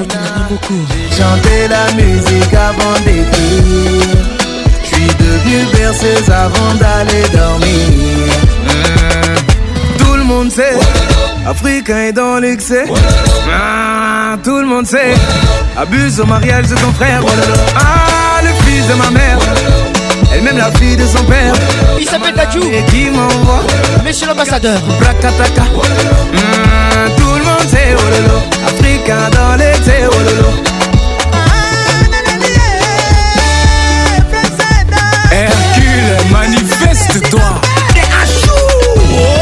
[1.16, 4.37] Chanter la musique avant d'écrire.
[5.31, 8.31] devenue berceuse avant d'aller dormir.
[8.66, 9.97] Hmm.
[9.99, 10.76] Tout le monde sait,
[11.47, 12.85] Africain est dans l'excès.
[13.51, 15.14] Ah, tout le monde sait,
[15.76, 17.20] abuse au mariage de son frère.
[17.76, 19.39] Ah, le fils de ma mère.
[20.33, 21.55] Elle même la fille de son père.
[21.99, 22.61] Il s'appelle Tadjou.
[22.62, 23.62] Et qui m'envoie
[24.07, 24.78] Monsieur l'ambassadeur.
[24.78, 25.81] Hmm,
[27.16, 30.07] tout le monde sait, oh Africa dans l'excès,
[35.31, 37.41] Hercule, manifeste-toi.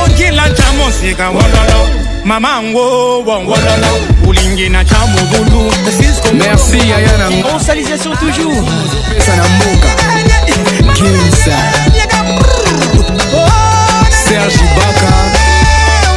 [0.07, 1.89] okila chamo sika wololo
[2.25, 3.93] mama ngo wololo
[4.27, 6.33] ulingi na chamo oh, bulu oh, oh.
[6.35, 8.69] merci yaya na ngo salutation toujours
[9.15, 11.57] pesa na mboka kinsa
[14.25, 15.15] serge baka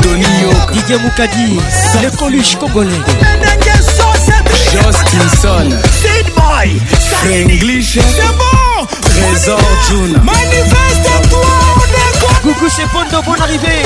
[0.02, 1.60] tony yoka didier mukadi
[2.02, 3.06] le coluche congolais
[4.74, 5.74] jos kinson
[7.30, 7.98] english
[9.22, 10.18] trésor June.
[10.24, 11.50] Manifeste-toi,
[12.46, 13.84] on est Coucou chez Pondo, bonne arrivée.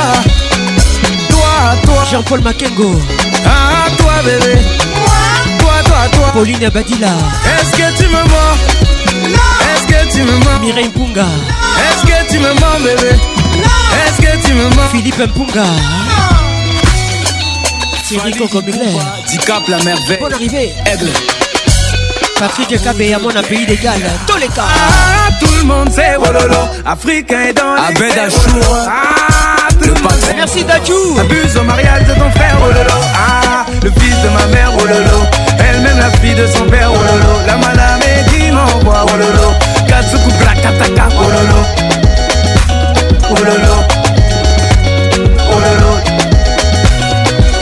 [1.29, 1.45] toi,
[1.85, 2.05] toi.
[2.13, 2.93] Jean-Paul Makengo.
[3.45, 4.59] À ah, toi, bébé.
[5.01, 5.39] Moi.
[5.59, 6.29] Toi, toi, toi.
[6.33, 7.09] Pauline Abadila.
[7.59, 8.57] Est-ce que tu me mens
[9.27, 11.27] Est-ce que tu me mens Mireille Punga.
[11.89, 13.17] Est-ce que tu me mens, bébé
[13.57, 13.81] Non.
[14.07, 15.65] Est-ce que tu me mens Philippe Mpunga.
[18.19, 18.99] Rico Combulaire.
[19.29, 20.19] Dicap la merveille.
[20.21, 20.73] Bonne arrivée.
[20.85, 21.09] Aigle.
[22.39, 24.01] Patrick Kabé à mon pays d'égal.
[24.27, 24.65] Tous les cas.
[24.67, 26.55] Ah, tout le monde sait Wololo.
[26.61, 28.63] Oh Africain est dans la Achour.
[28.63, 30.35] Oh ah, tout le sait.
[30.35, 31.19] Merci Dajou.
[31.21, 32.91] Abuse au mariage de ton frère Wololo.
[32.91, 35.25] Oh ah, le fils de ma mère Wololo.
[35.59, 37.33] Elle-même la fille de son père Wololo.
[37.47, 39.53] La madame est dit m'envoie Wololo.
[39.89, 41.65] Katsuku Blakataka Wololo.
[43.31, 43.75] Wololo.
[45.15, 46.00] Wololo.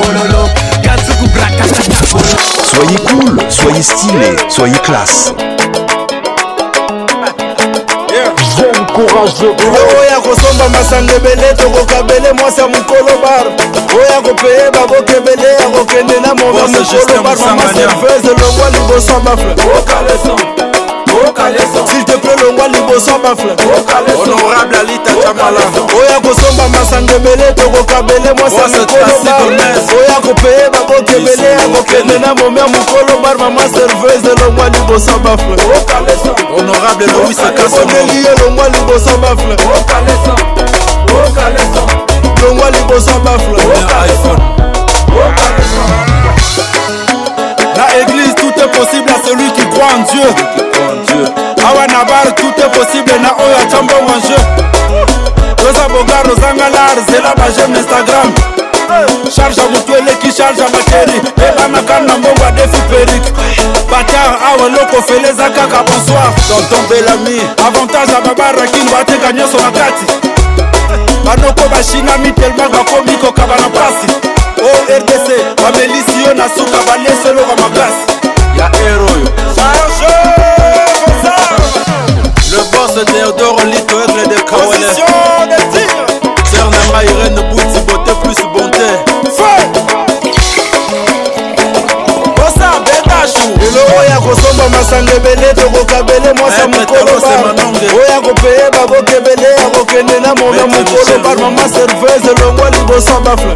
[0.09, 0.49] bololo
[0.83, 5.33] Gatsuku brakatata bololo Soyez cool, soyez stylé, soyez classe
[8.57, 13.47] J'aime courage de oya kosomba masanga ebele tokokabele mwasi ya mokolo bar
[13.97, 19.21] oya kopeye baboka ebele ya kokende na moma mokolo bar mama serveuse longwa liboso ya
[19.21, 20.58] bafle
[21.87, 23.55] s'il te plaît longwa liboso mafle
[24.23, 25.63] honorable alita camala
[25.97, 29.37] oya kosomba masanga ebele tokokabele mwasa mikoloba
[29.97, 35.57] oya kopeye bakokebele akokende na momia mokolo barma ma serveuse longwa liboso bafle
[36.57, 39.57] honorable loisakasoeli ye longwa liboso bafle
[42.39, 43.63] longwa liboso bafle
[47.77, 50.98] La église, tout est possible à celui qui croit en Dieu.
[51.09, 51.27] dieu
[51.67, 54.43] awa na bar tout est possible na oyo atya mbongo jeu
[55.57, 58.29] toza bogar ozanga lar zela bageme na instagram
[59.35, 63.25] charge ya motu eleki charge ya materi ebanaka na mbongo adefi perik
[63.91, 69.57] batar awa eloko fele eza kaka bonsoir donton belami avantage oh, ya babarakini bateka nyonso
[69.65, 70.05] na kati
[71.25, 74.09] banoko bashinami telma bakomi kokaba na mpasi
[74.67, 74.69] o
[75.01, 75.29] rdc
[75.63, 78.03] bamelisi yo na suka balesi eloko makasi
[78.59, 79.29] ya eroyo
[86.51, 88.89] sœur na ngai reine buti beauté plus bonté
[93.37, 97.27] eloko ya kosomba masanga ebele tokokabele mwasa eh, mokolo
[98.01, 99.48] oya kopeye babokebele
[101.05, 103.55] prépare mama serveuse longwa liboso ya bafle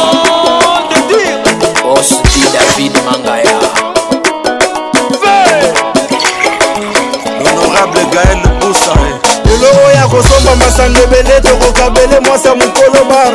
[10.15, 13.33] kosomba masanga ebele tokokabele mwasa mokolo bar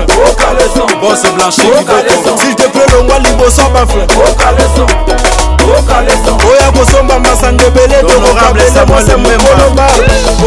[2.42, 4.08] siltepre longwa liboso ya bafle
[6.50, 9.92] oya kosomba masanga ebele tokokabele mwasa mokolo bar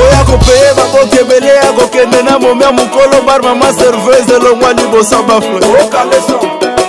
[0.09, 6.82] oya kopeye babokebele ya kokende na momia mokolo bar mama serveuse longwa liboso ya bafle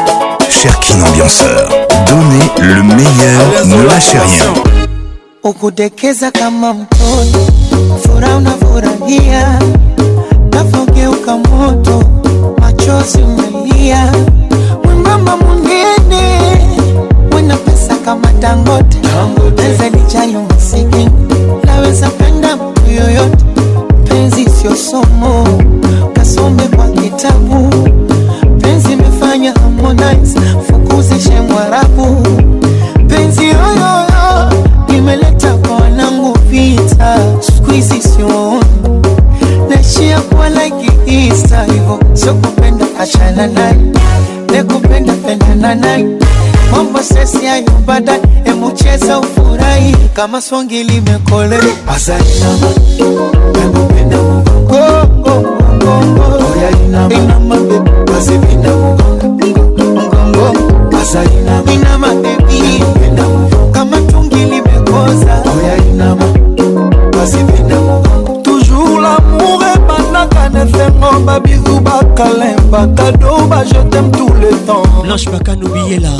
[0.62, 1.68] cherkin ambianceur
[2.08, 4.86] donnez le meilleur ne lâchez rien
[5.44, 7.38] ukudekeza kama mtoto
[8.06, 9.58] furaha unafurahia
[10.52, 12.06] nafogeuka moto
[12.90, 14.12] machozi unalia,
[14.84, 16.40] mwembamba munene,
[17.36, 18.98] wena pesa kama Dangote,
[19.56, 21.10] pesa lijayo masikini,
[21.64, 23.44] laweza penda mtu yoyote,
[24.08, 25.44] penzi sio somo,
[26.12, 27.68] kasome kwa kitabu,
[28.60, 32.16] penzi imefanya Harmonize fukuzishe Mwarabu,
[33.08, 34.50] penzi yoyoyo
[34.96, 38.66] imeleta kwa wanangu vita, siku hizi siwaoni,
[39.68, 42.34] naishia kuwa like Easter hivyo sio
[43.12, 43.76] chala naye
[44.52, 46.06] nekupenda pendana naye
[46.72, 51.58] mambo sesi hayo baadaye emucheza ufurahi kama swangi limekole
[51.94, 52.70] azainama
[53.54, 55.32] nakupenda mugongo
[56.50, 57.56] oyainama inama
[58.12, 58.70] bazipinda
[59.78, 60.46] mugongo
[61.00, 62.84] azainama inama bebi
[63.72, 66.24] kama tungi limekoza oyainama
[67.12, 75.24] bazipinda mugongo toujours lamour epanaka nesengo babizuba kalemba kadoba je t'aime tout le temps blanche
[75.32, 76.10] bakanobiela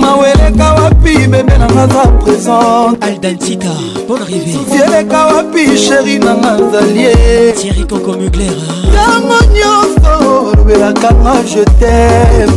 [0.00, 3.74] maweleka wapi bebe nanga za présente aldantita
[4.08, 7.12] bon arrivé tieleka wapi sheri nanga zalie
[7.60, 8.58] tieri koko mugler
[8.96, 10.12] yango nyonso
[10.52, 12.54] olobelakanga je t'aime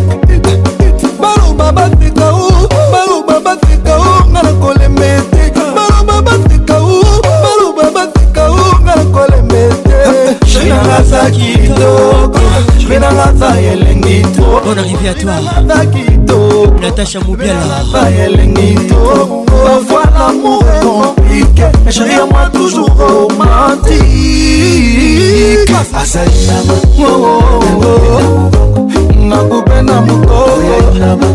[1.22, 5.37] baloba baseka o baloba baseka o nga na kolemete
[10.78, 12.40] menanga aza kitoko
[12.90, 19.44] menanga aza elengi to bon arrivé à toi aza kitoko natasha mobiala aza elengi to
[19.48, 23.98] parfois l'amour est compliqué mais chérie à moi toujours romantique
[25.98, 26.32] asali
[29.30, 31.28] nakupe na mokoyoinama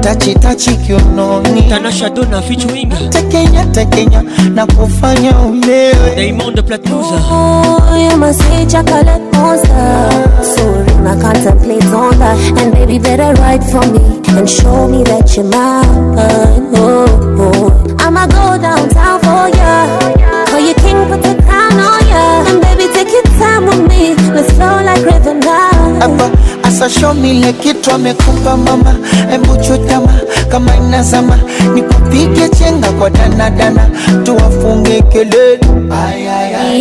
[0.00, 4.22] Tachi tachi kiunoni, Tanasha Dona featuring Tekenya Tekenya
[4.54, 7.04] na kufanya ulewe, Diamond Platnumz.
[7.30, 10.24] Oh, you must say chocolate monster.
[10.94, 14.00] when I contemplate on that, and baby better write for me
[14.38, 16.16] and show me that you're mine.
[16.16, 17.96] Oh, oh.
[17.98, 19.72] I'ma go downtown for ya,
[20.46, 23.29] for you, king put the crown on ya, and baby take it.
[23.40, 26.04] time with me, let's flow like rhythm now.
[26.06, 26.26] Apa,
[26.68, 28.92] asa show me le kitu amekupa mama,
[29.34, 30.12] embu chutama
[30.52, 31.36] kama inazama,
[31.74, 33.84] nikupige chenga kwa dana danadana,
[34.24, 35.60] tuwafunge kelele.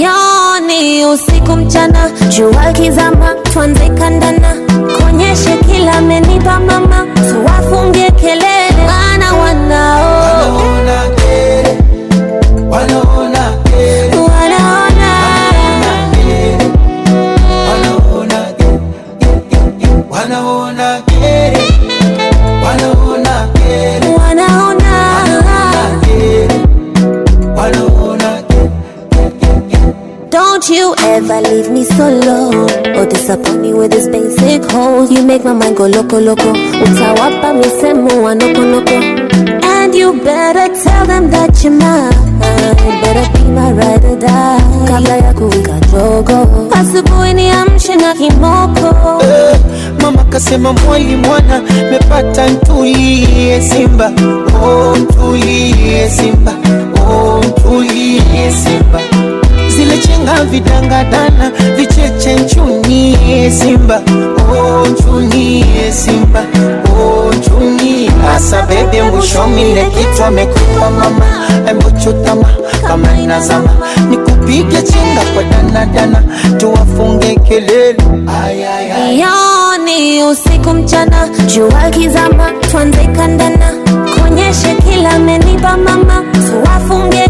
[0.04, 4.54] Yoni usiku mchana, jua kizama, tuanze kandana,
[4.98, 10.16] konyeshe kila menipa mama, tuwafunge kelele, maana wanao
[10.56, 11.78] wanaona kele,
[12.70, 13.09] wanaona eh,
[31.20, 32.38] ever leave me solo
[32.96, 36.50] Or oh, disappoint me with this basic holes You make my mind go loco loco
[36.86, 38.98] Utawapa mi semu anoko noko
[39.76, 42.40] And you better tell them that you're mine
[43.04, 49.24] Better be my ride or die Kabla ya kuwika jogo Asubuhi niamshe na kimoko
[50.02, 54.12] Mama kasema mwali mwana Mepata ntulie simba
[54.64, 56.52] Oh ntulie simba
[57.12, 59.29] Oh ntulie simba
[60.00, 64.02] vichenga vidangadana vicheche nchunie simba
[64.52, 66.44] oh, nchunie simba
[67.04, 71.26] oh, nchunie hasa bebe ngushomile kichwa mekupa mama
[71.70, 72.48] embochutama
[72.88, 73.70] kama inazama
[74.10, 76.24] nikupige chenga kwa danadana
[76.58, 78.04] tuwafunge kelele
[79.22, 83.74] yoni usiku mchana jua kizama twanze kandana
[84.22, 87.28] konyeshe kila menipa mama tuwafunge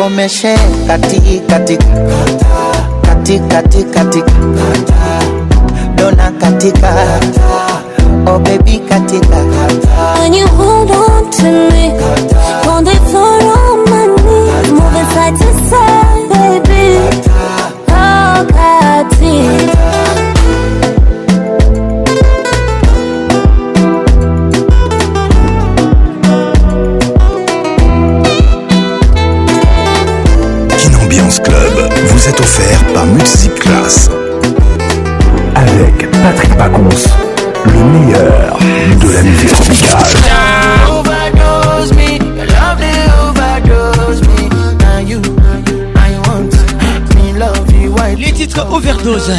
[0.00, 0.56] nikomeshe
[0.88, 1.76] kati kati
[3.02, 4.22] kati kati kati
[5.94, 6.94] dona katika
[8.26, 8.96] oh katika
[10.32, 10.48] you
[37.66, 38.58] le meilleur
[39.00, 40.16] de la musique tropicale.
[48.18, 49.30] Les titres overdose.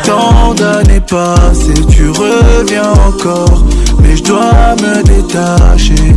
[0.05, 3.63] Tant d'années passées, tu reviens encore.
[4.01, 6.15] Mais je dois me détacher.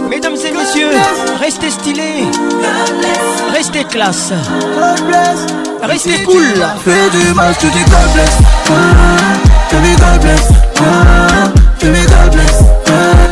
[0.09, 0.91] Mesdames et messieurs,
[1.39, 2.23] restez stylés,
[3.53, 4.31] restez classe,
[4.77, 5.37] God bless
[5.83, 6.43] restez cool.
[6.83, 8.37] Fais du mal, tu dis God bless,
[9.69, 10.49] baby God bless,
[11.81, 12.66] baby God bless.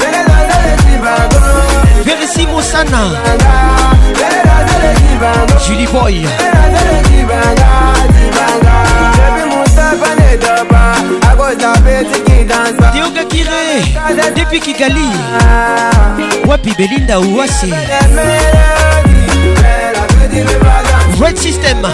[2.21, 3.01] merci Moussana
[5.65, 6.23] Julie Boy
[12.93, 15.09] Dioga Kire Depuis Kigali
[16.45, 17.73] Wapi Belinda Ouassi
[21.35, 21.85] System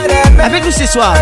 [0.41, 1.13] avec nous ce soir.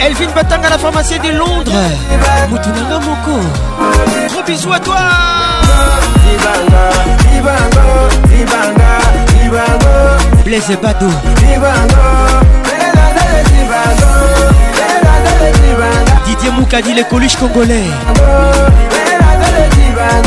[0.00, 0.26] Elvin
[0.66, 1.72] à la pharmacie de Londres.
[2.50, 3.40] Moutounanga Moko.
[4.32, 4.96] Gros bisous à toi.
[10.44, 11.08] Blaise Bado.
[16.26, 17.82] Didier Moukadi, les coluches congolais.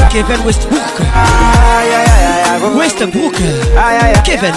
[0.10, 0.82] Kevin Westbrook.
[2.58, 3.36] Westbrook
[4.26, 4.54] Kevin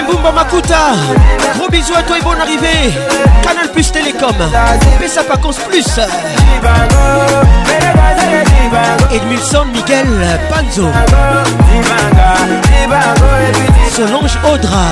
[0.00, 0.94] Mbumba Makuta,
[1.54, 2.92] gros bisous à toi et bonne arrivée.
[3.42, 4.32] Canal Plus Télécom,
[4.98, 5.84] Pessa Pacons Plus.
[9.12, 10.06] Edmilson Miguel
[10.50, 10.88] Panzo.
[13.94, 14.86] Solange Audra.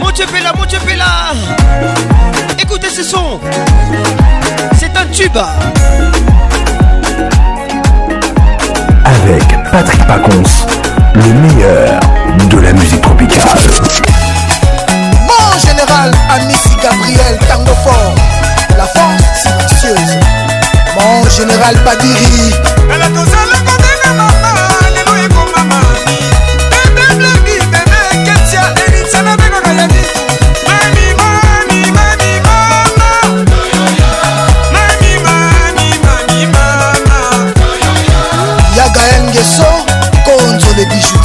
[0.00, 1.06] Montepella, Montepella.
[2.58, 3.38] Écoutez ce son.
[4.80, 5.46] C'est un tuba
[9.04, 10.77] Avec Patrick Pacons
[11.26, 12.00] le meilleur
[12.50, 13.44] de la musique tropicale.
[15.26, 18.14] Mon général, Amici Gabriel, tango fort,
[18.76, 20.16] la force silencieuse.
[21.00, 22.52] Mon général Badiri.
[22.90, 23.08] Elle a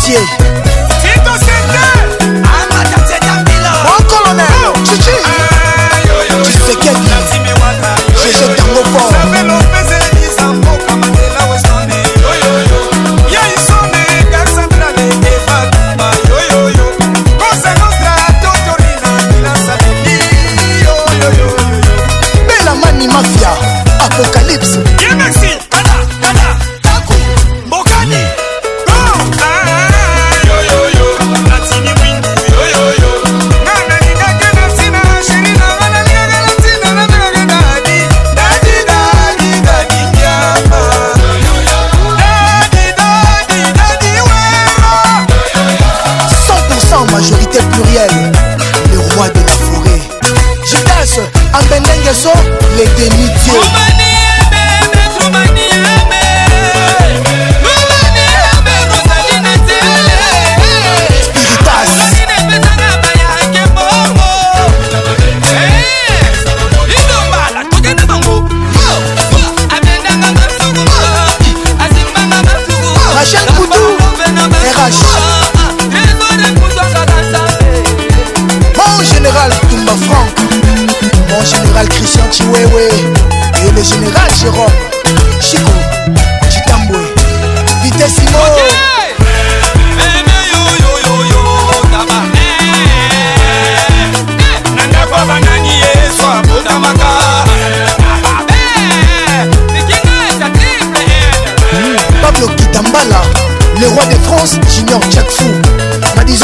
[0.05, 0.42] Sí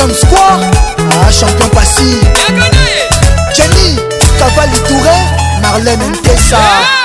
[0.04, 0.64] hommes square
[1.12, 2.22] ah, champion passy
[3.56, 4.00] Jenny
[4.40, 5.18] Cavalli Touré
[5.62, 6.99] Marlène Ntessa yeah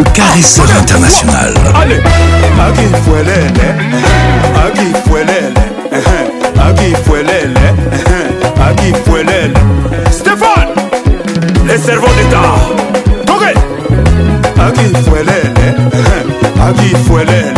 [0.00, 1.54] le caresseur international.
[1.74, 1.98] Allez,
[10.18, 10.68] Stéphane,
[11.66, 12.56] les cerveaux d'État.
[13.32, 13.54] Ok.
[14.58, 15.60] Agui Fuelele,
[16.58, 17.54] Agui Fuelele,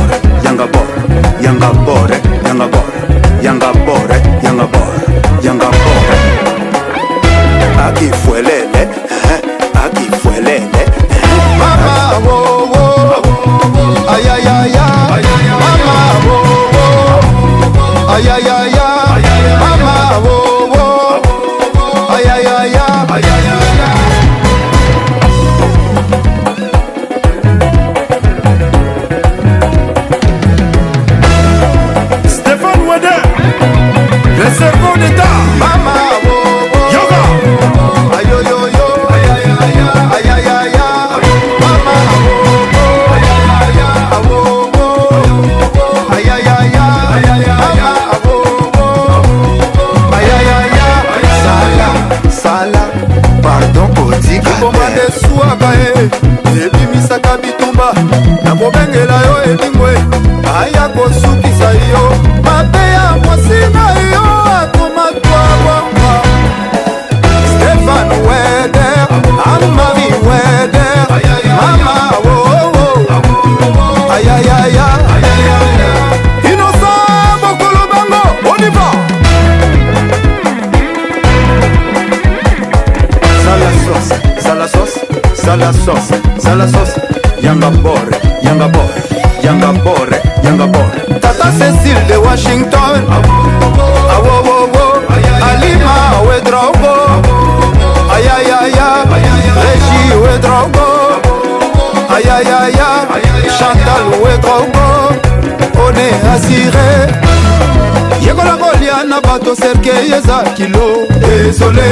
[109.39, 111.85] toserke eza kilo désolé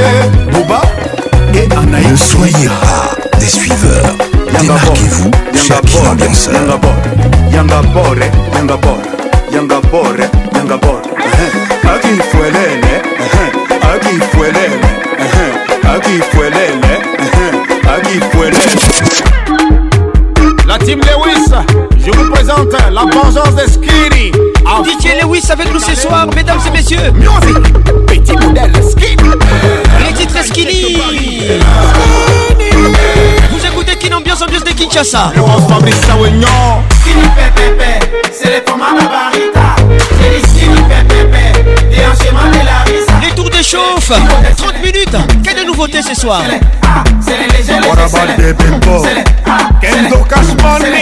[0.51, 0.81] boba
[1.59, 4.13] et anaï ne soyez pas des suiveurs
[4.59, 5.31] démarquez-vous
[5.65, 6.53] chacun ambianceur
[7.53, 8.27] yanga bore
[8.61, 9.07] yanga bore
[9.55, 10.25] yanga bore
[10.55, 11.01] yanga bore
[11.93, 12.95] akifuelele
[13.91, 14.89] akifuelele
[15.93, 16.97] aki fuelele
[20.67, 21.49] la team Lewis
[22.05, 24.06] je vous présente la vengeance des skis
[24.87, 27.11] DJ Lewis avec nous ce soir, mesdames et messieurs.
[28.07, 29.29] petit modèle skinny.
[29.99, 30.95] Les titres skinny.
[33.51, 35.33] Vous écoutez qui Ambiance Ambiance de Kinshasa.
[35.35, 35.41] Le
[38.31, 44.11] c'est les formats C'est les enchaînements de la Les tours de chauffe,
[44.57, 45.43] 30 minutes.
[45.43, 46.43] Quelle nouveauté ce soir?
[46.83, 47.03] Ah,
[47.85, 49.05] What about the people?
[49.45, 51.01] Ah, Kendo les Money.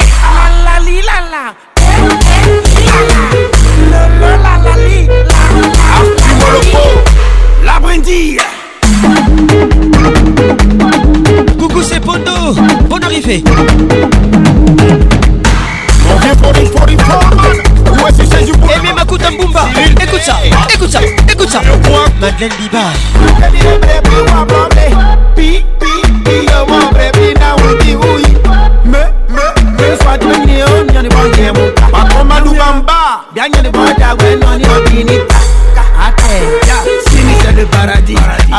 [13.25, 13.43] fait
[16.09, 16.95] On vient pour une pour une
[18.03, 18.69] Ouais, c'est ça du bois.
[18.79, 19.65] Et même Makuta Mbumba.
[20.01, 20.37] Écoute ça,
[20.73, 20.99] écoute ça,
[21.31, 21.61] écoute ça.
[22.21, 22.79] Madeleine Biba.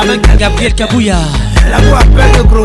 [0.09, 1.17] Avec Gabriel Kabouya.
[1.71, 2.65] La voix appelle le gros.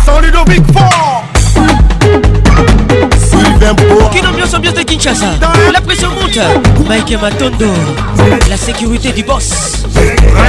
[0.05, 1.23] Sans Ludovic Fort.
[3.29, 4.09] Sylvain Bois.
[4.55, 5.25] ambiance, de Kinshasa.
[5.71, 6.87] La pression monte.
[6.89, 7.71] Mike Matondo.
[8.49, 9.83] La sécurité du boss.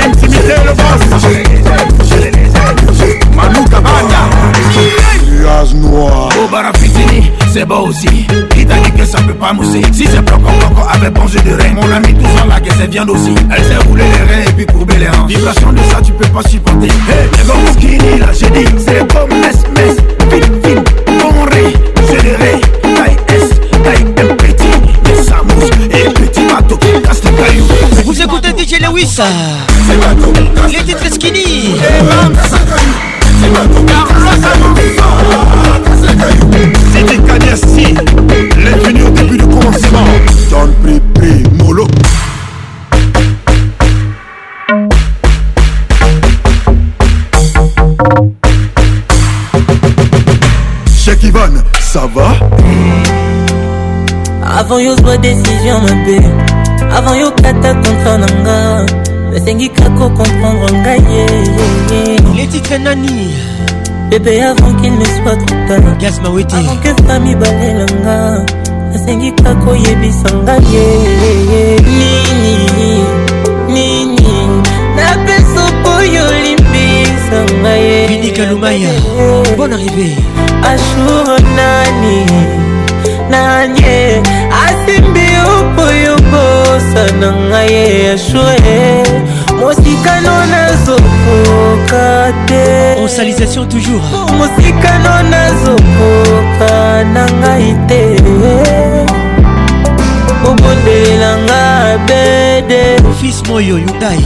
[0.06, 1.24] Intimider le boss.
[3.36, 5.08] Manu Banda
[5.40, 8.26] nuage noir Au bar à cuisiner, c'est bon aussi
[8.56, 11.40] Il t'a dit que ça peut pas mousser Si c'est bloquant, bloquant avec bon jeu
[11.40, 14.32] de rein Mon ami tout ça la gueule, c'est viande aussi Elle s'est roulée les
[14.34, 17.48] reins et puis courbée les hanches Vibration de ça, tu peux pas supporter Hey, les
[17.48, 19.96] gars, Moukini, là j'ai dit C'est comme mess, mess,
[20.30, 23.48] vite, vite Bon riz, je dirais Taille S,
[23.84, 24.64] taille M petit
[25.04, 27.66] Les amours et petit bateau qui casse les cailloux
[28.04, 29.18] Vous écoutez DJ Lewis
[30.72, 31.76] Les titres skinny
[33.16, 33.19] eh
[36.92, 37.18] C'était
[38.56, 40.04] les l'infini au début du commencement.
[40.50, 41.86] John Pri Pri Molo.
[51.04, 51.50] Cheikh Ivan,
[51.80, 52.34] ça va?
[54.58, 56.30] Avant y'a décision, ma paix.
[56.96, 58.99] Avant y'a kata contre nanga.
[59.30, 63.18] nasengi kako comprendre ngai letitre nani
[64.10, 68.16] bebe avant qu'il ne soit trop tard gaz mawete avant que famille balelanga
[68.90, 70.82] nasengi kako yebisa ngai
[71.78, 72.56] nini
[73.70, 74.34] nini
[74.98, 78.92] napesa poyo limbisa ngai binikalumaya
[79.56, 80.10] bon arrivé
[80.70, 82.18] ashur nani
[83.30, 83.94] nani
[84.64, 86.19] asimbi opoyo
[86.94, 89.02] grâce na ngai echue
[89.58, 92.10] mosikano nazokoka
[92.48, 94.02] te onsalisation toujours
[94.38, 96.74] mosikano nazokoka
[97.14, 98.02] na ngai te
[100.48, 101.64] obondelelanga
[102.08, 102.82] bede
[103.20, 104.20] fils moyo yudai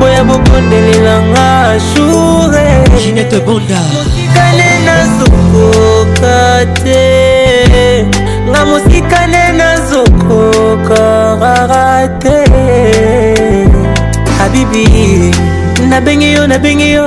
[0.00, 1.48] boya bobondelelanga
[1.90, 2.68] shure
[3.04, 6.40] ginete bonda mosikane nazokoka
[6.84, 7.06] te
[8.48, 9.37] nga mosikane
[10.30, 11.44] au corps
[14.42, 15.30] Habibi,
[15.88, 17.06] nabengi yo, nabengi yo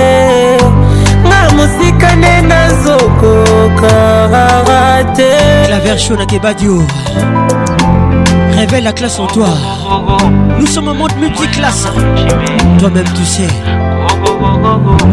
[1.25, 3.97] nga mosikane nazokoka
[5.15, 5.29] te
[5.67, 6.81] claver chaud na kebadio
[8.59, 9.49] révèle la classe en toi
[10.59, 11.85] Nous sommes en mode multiclasse.
[12.79, 13.47] Toi-même, tu sais.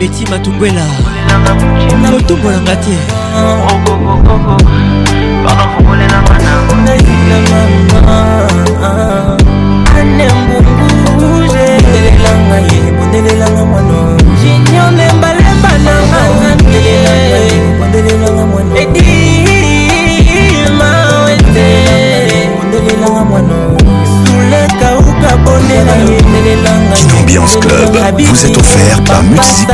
[0.01, 0.85] beti matumbwela
[2.11, 2.95] kotombolanga te
[9.97, 13.97] anembunguzebondelelanga ye bondelelanga mwana
[14.41, 16.21] junior nembalemba nanga
[17.79, 20.89] bondelelanga mwana edima
[21.25, 21.67] wete
[22.59, 23.57] bondelelanga mwana
[24.25, 26.90] sulekauka bondela ye bondelelanga
[27.33, 29.69] Club vous est offert par Musique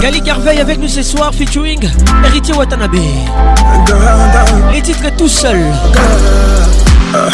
[0.00, 1.86] Gali Carveille avec nous ce soir featuring
[2.24, 2.94] Héritier Watanabe.
[4.72, 5.58] Les titres tout seul.
[7.14, 7.28] Euh,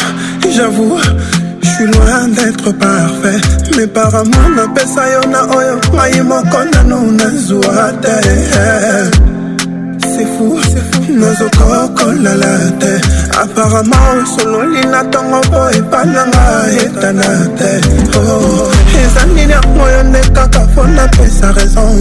[0.52, 0.98] j'avoue,
[1.62, 3.38] je suis loin d'être parfait.
[3.76, 5.80] Mais par amour, napesa yo yona oyo.
[5.94, 7.92] Ngai moko nanu nazwa
[10.26, 10.50] fou
[11.20, 12.92] nazokokolala te
[13.42, 16.44] aparama osololi oh, na ntongo mpo epananga
[16.84, 17.28] etana
[17.58, 17.70] te
[19.02, 21.96] eza nini yango yo nde kaka mpo napesa raison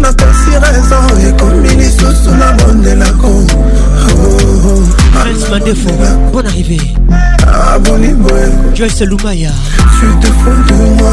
[0.00, 3.32] nakosi raison ekomi lisusu na bondelako
[6.32, 6.78] Bon arrivé.
[7.72, 8.14] Abonné,
[8.74, 9.50] Joyce Lumaya.
[10.00, 11.11] Tu te fous de moi.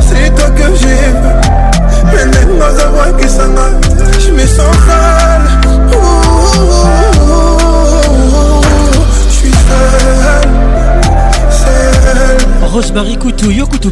[0.00, 1.40] C'est toi que j'aime
[2.06, 3.42] Mais même dans à voir qui s'en
[4.18, 5.60] Je me sens sale
[9.28, 10.50] Je suis seul
[11.50, 13.90] Seul Rosemary Coutou, Yo Coutou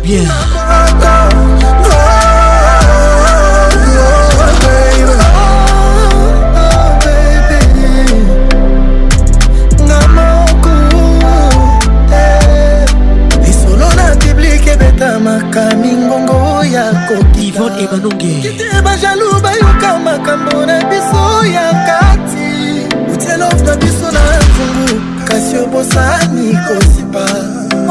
[17.85, 24.89] e banongekite bajalu bayoka makambo na biso ya kati utielov na biso na nzungu
[25.28, 27.27] kasi obosani kosipa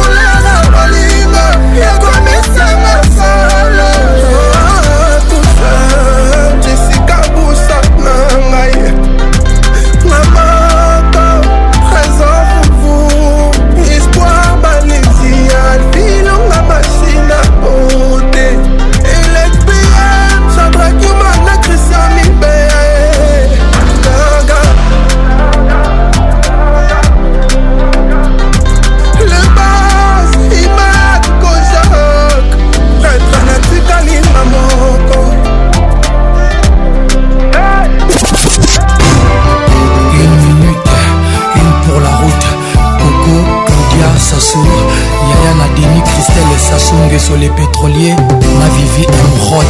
[46.76, 48.14] kasungeso le pétrolier
[48.58, 49.66] mavivi emrod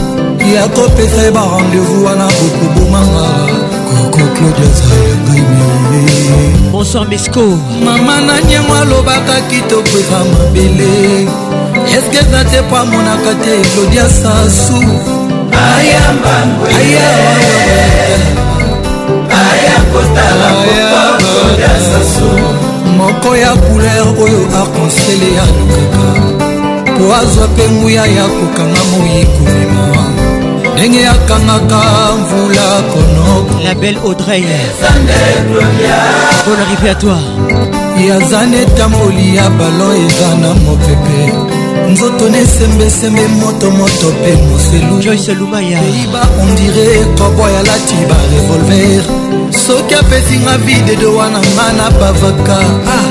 [0.53, 3.27] ya kopesa ye barendez-vous wana kokobomanga
[3.89, 5.43] koko claudiasa yangai
[5.91, 7.43] mie bonsoir mesco
[7.83, 11.27] mama na niango alobaka kitoko eza mabele
[11.95, 14.79] eske eza te po amonaka te claudia sasu
[22.97, 26.05] moko ya couleur oyo akonsele alukaka
[26.97, 30.26] po azwa mpe nguya ya kokanga moyikolema
[30.77, 31.79] ndenge akangaka
[32.21, 34.43] mvula kono la belle audrey
[36.45, 37.17] bon arrivé à toi
[38.07, 47.95] yaza netamboli ya balon eza na mopepe nzoto nesembesembe motomoto mpe moselupeiba ondire koboy alati
[48.09, 49.03] barevolver
[49.67, 52.57] soki apesinga videdo wana nga na bavaka
[52.93, 53.07] ah.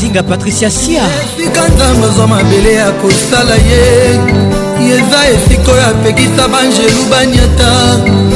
[0.00, 1.02] zinga patricia sia
[1.38, 3.84] esika nzambe azwa mabele ya kosala ye
[4.96, 7.70] eza esika oyo apekisa baangelu banyata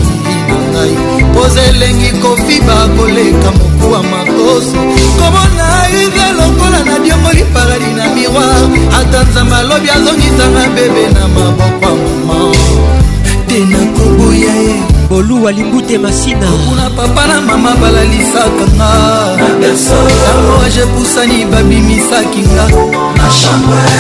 [0.49, 0.97] na ngai
[1.35, 4.78] poza elengi kofiba koleka mokuwa makoso
[5.19, 5.66] komona
[6.03, 8.65] ive lokola na diongoli paradi na miroir
[9.01, 11.94] ata nzambe alobi azongisanga bebe na maboko ya
[12.27, 12.65] mama
[13.47, 22.64] te nakoboya ye boluwa limbute masina kuna papa na mama balalisaka nga ajepusani babimisaki nga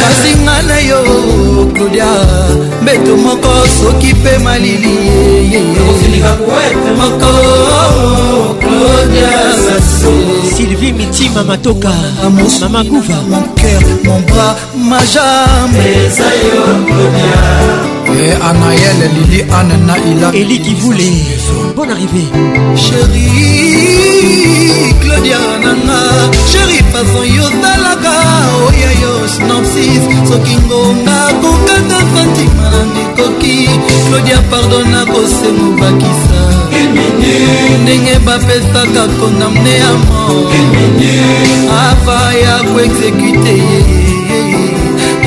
[0.02, 1.00] kasi nga na yo
[1.74, 2.08] klodia
[2.82, 4.94] mbeto moko soki mpe malili
[6.96, 7.32] moko
[10.54, 11.88] Sylvie Mitima Matoka
[12.60, 15.74] Mama Gouva Mon cœur, mon bras, ma jambe
[18.14, 21.24] Et Anaël, Lili, Anne, Naïla Eli qui voulait
[21.74, 22.26] Bonne arrivée
[22.76, 28.16] Chérie Claudia Nana Chérie façon yozalaka
[28.68, 33.01] Oya oh, yo synopsis Soki ngonga kokata Fatima Nani
[33.42, 33.66] nakoki
[34.08, 36.40] claudia pardon nakosengo bakisa
[37.82, 40.50] ndenge bapesaka kondamne ya mo
[41.82, 43.84] ava ya koexekute ye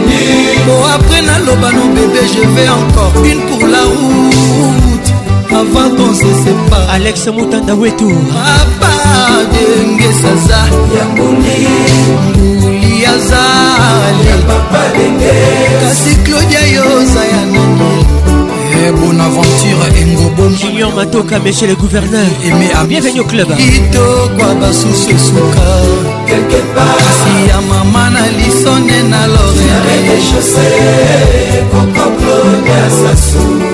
[0.65, 5.09] po apres naloba no bebe je vais encore une pour la route
[5.53, 8.91] avant qu'on se sépare alex mutanda wetu papa
[9.53, 10.59] denge saza
[11.13, 14.33] nguli azali
[15.81, 18.34] kasi claudia yoza ya nini
[18.87, 25.65] Pierre Bonaventure Engobom Junior Matoka Monsieur le gouverneur Aimé Bienvenue au club kitokwa basusu esuka
[26.27, 29.25] kasi ya mama na lisone na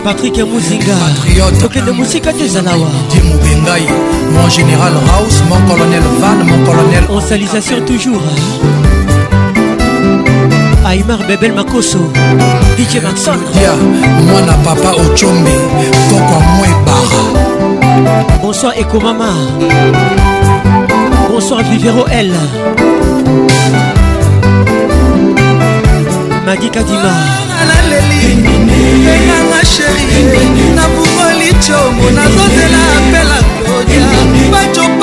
[0.05, 3.85] patrik muzinga tokende mosika te ezala wa die mobengai
[4.31, 8.21] mon général house mon colonel van mon colonel on salisa sur toujours
[10.91, 11.99] aimar bebel makoso
[12.77, 13.72] dije maxoya
[14.31, 15.53] mwana papa ocombe
[16.09, 17.23] pokwa mwa ebara
[18.41, 19.30] bonsoir ekomama
[21.30, 22.34] bonsoir vivero l
[26.45, 27.13] magi kadima
[29.11, 30.05] enganga sheri
[30.76, 34.05] nabungoli congo nazozela apela kodia
[34.53, 35.00] bajob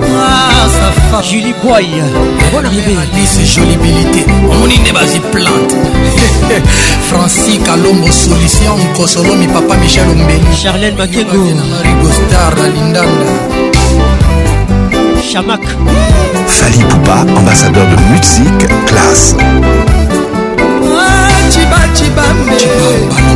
[0.00, 1.86] noir julie boy
[2.52, 5.72] bonaibealice jolibilité omoni nde bazwi plante
[7.10, 13.75] francis kalombo solution nkosolomi papa michel ombeli charlene bakego na marigostar na lindanda
[15.32, 15.60] Chamak
[16.46, 19.34] Fali Poupa, ambassadeur de musique classe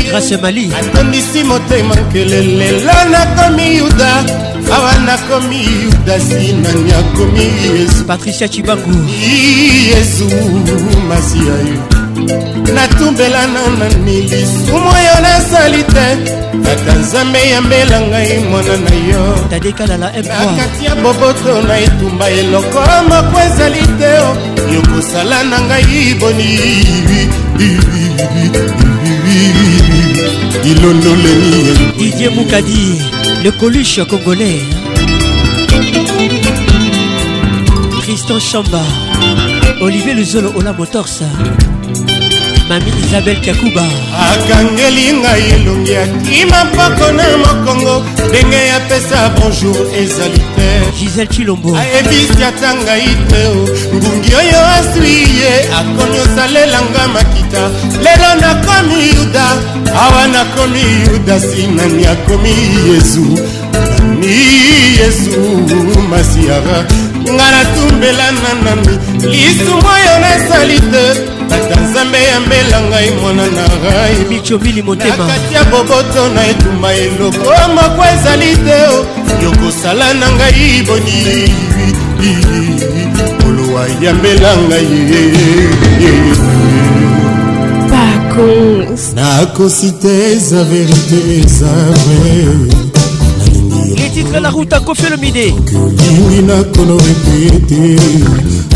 [0.78, 4.10] atondisi motema nkelelela nakomi yuda
[4.76, 8.94] awa nakomi yuda sinani akomi yesu patricia cibangu
[9.90, 10.28] yesu
[11.08, 11.80] masiya yo
[12.74, 16.06] natumbelana na milisumu oyo nasali te
[16.64, 19.56] tata nzambe yambela ngai mwana na yo na
[20.60, 24.12] kati ya boboto na etumba eloko moko ezali te
[24.72, 26.50] yokosala na ngai boni
[30.70, 31.62] ilondoleni
[31.98, 32.82] didie mukadi
[33.44, 34.60] le coluche congolais
[38.02, 38.82] tristan chamba
[39.84, 41.28] olivier luzolo ola motorsa
[42.68, 43.84] mami isabel kakuba
[44.28, 47.96] akangeli ngai elongi akima mpako na mokongo
[48.28, 50.68] ndenge yapesa bonjour ezali te
[50.98, 53.62] gisel chilombo ayebisi ata ngai te o
[53.96, 57.62] ngungi oyo aswi ye akomi osalelanga makita
[58.04, 59.46] lelo nakomi yuda
[60.04, 62.50] awa nakomi yuda sinani akomi
[62.92, 63.26] yesu
[64.20, 64.38] ni
[64.98, 65.40] yesu
[66.10, 66.78] masiara
[67.32, 68.92] ngai natumbela nanani
[69.32, 71.04] lisumu oyo nasali te
[71.54, 77.50] tata nzambe yambela ngai mwana na ngai michomili motema nakati ya boboto na etumba eloko
[77.74, 78.78] moko ezali te
[79.44, 81.22] yokosala na ngai boni
[83.46, 85.24] olowa yambela ngai
[89.14, 91.72] nakosi te eza verité eza
[92.06, 93.64] vrai
[93.98, 97.84] letitre la route akofelo mide okolingi nakolo repete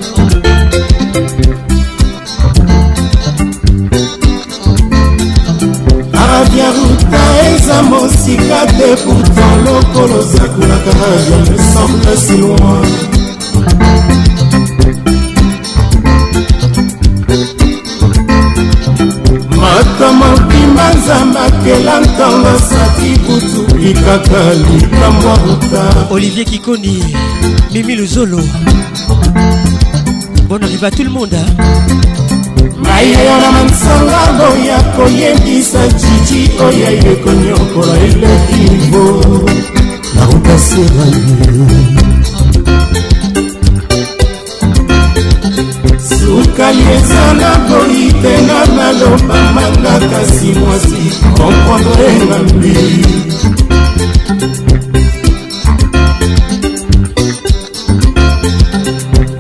[8.25, 10.91] sika te pourtant lokolo sakulaka
[11.25, 12.81] je me semble si loin
[19.51, 24.39] moto mokima nzambe akela ntango asati kutu likaka
[24.73, 27.03] likambwa buta olivier kikoni
[27.73, 28.39] mimi luzolo
[30.49, 32.24] bon arrive à tout le monde hein?
[32.83, 39.05] ngai yo na mansangano ya koyebisa jiji oyo ye konyokola eleki nivo
[40.15, 41.05] nakokasela
[46.09, 51.01] sukali eza na boyi te na maloba manga kasi mwasi
[51.37, 52.75] komprendre ngambi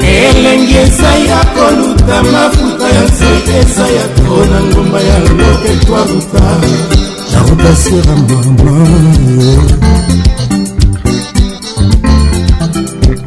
[0.01, 2.64] elengi eza ya koluta mafu
[2.95, 3.27] ya nze
[3.61, 6.43] eza ya tro na ngomba ya loketwaluta
[7.31, 8.73] narutasera mama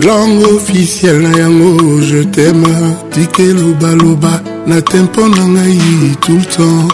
[0.00, 2.66] langue officiel na yango je teme
[3.10, 5.78] tike lobaloba na te mpo na ngai
[6.20, 6.88] tout le temps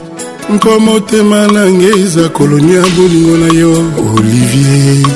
[0.55, 3.72] mpo motema na ngai eza koloni ya bolingo na yo
[4.16, 5.06] olivier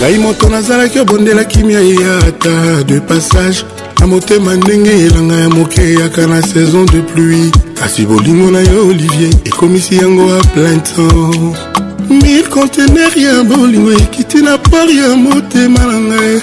[0.00, 3.64] ngai moto nazalaki obondela kimia ya ata de passage
[4.00, 7.50] na motema ndenge elanga ya moke eyaka na saison de pluie
[7.80, 11.69] kasi bolingo na yo olivier ekomisi yango a plein temps
[12.10, 16.40] mil contener ya bolingo ekiti na por ya motema na ngai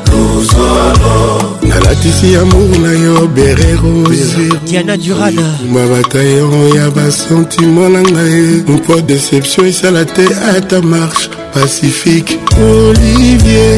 [0.10, 1.14] luzolo
[1.62, 5.48] nalatisi amour na yo bere rosediana durana
[5.92, 10.26] batayon ya basentimo na ngai mpo déception esala te
[10.58, 13.78] ata marche pacifique olivier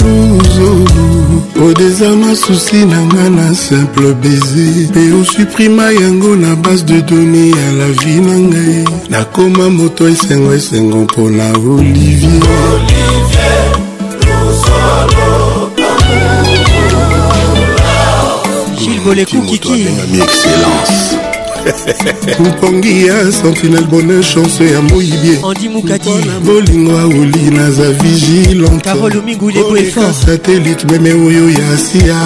[0.00, 1.09] luzolo
[1.62, 7.72] odezarma susi na nga na simple baiser mpe osuprima yango na base de doni ya
[7.72, 13.76] la vie na ngai nakoma moto esengo esengo mpona olivier, olivier
[18.78, 19.86] Gilles Bolekukiki.
[20.22, 21.19] Excellence.
[22.38, 32.18] mopangi ya sentinel bonne chance ya moyibiepona bolingo aoli naza vigilanteasatelite meme oyo ya asia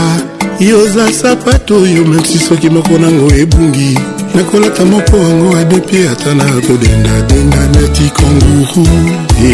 [0.61, 3.98] yoza sapato oyo meti soki moko nango ebungi
[4.35, 8.86] nakolata moko yango adepe ata na kodendadenga neti kanguru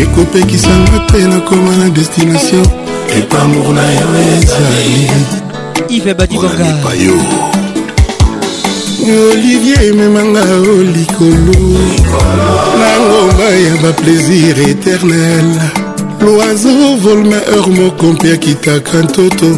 [0.02, 2.66] ekopekisanga mpe nakoma na destination
[3.18, 4.08] epamour na yo
[4.38, 5.10] ezali
[5.88, 7.14] ive badibongaepa yo
[9.08, 11.54] olivier ememanga o likolo
[12.78, 15.50] na ngomba ya baplaisir éternel
[16.20, 19.48] loiseau vole maheur moko mpe akitaka ntoto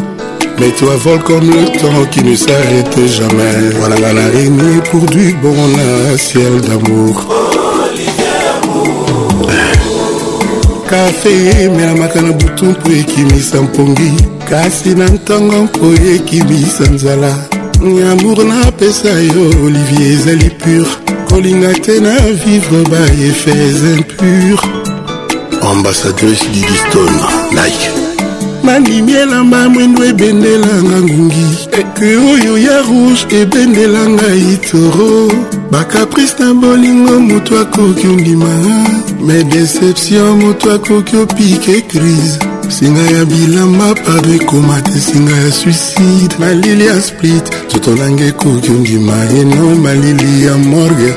[0.57, 5.05] mais toi vole comme le temps qui ne s'arrête jamais voilà nga na réné pour
[5.13, 7.15] du bon na ciel d'amour
[10.89, 11.33] kafe
[11.63, 14.11] emelamaka na butu mpo ekimisa mpongi
[14.49, 17.52] kasi na ntongo mpo ekimisa nzala
[17.89, 20.87] nyamour napesa yo olivier ezali pur
[21.29, 22.11] kolinga te na
[22.45, 24.59] vivre baefes impur
[25.71, 27.13] ambassadrice didiston
[27.51, 27.89] nike
[28.63, 31.45] nanimi elamba mwindo ebendelanga ngungi
[31.79, 35.31] eke oyo ya rouge ebendelanga itoro
[35.71, 38.51] bakaprice na bolingo moto akoki ondima
[39.25, 46.35] me deception moto akoki opike crise singa ya bilamba pado ekoma te singa ya suicide
[46.39, 51.13] malili ya split totolanga ekoki ondima eno malili ya morgue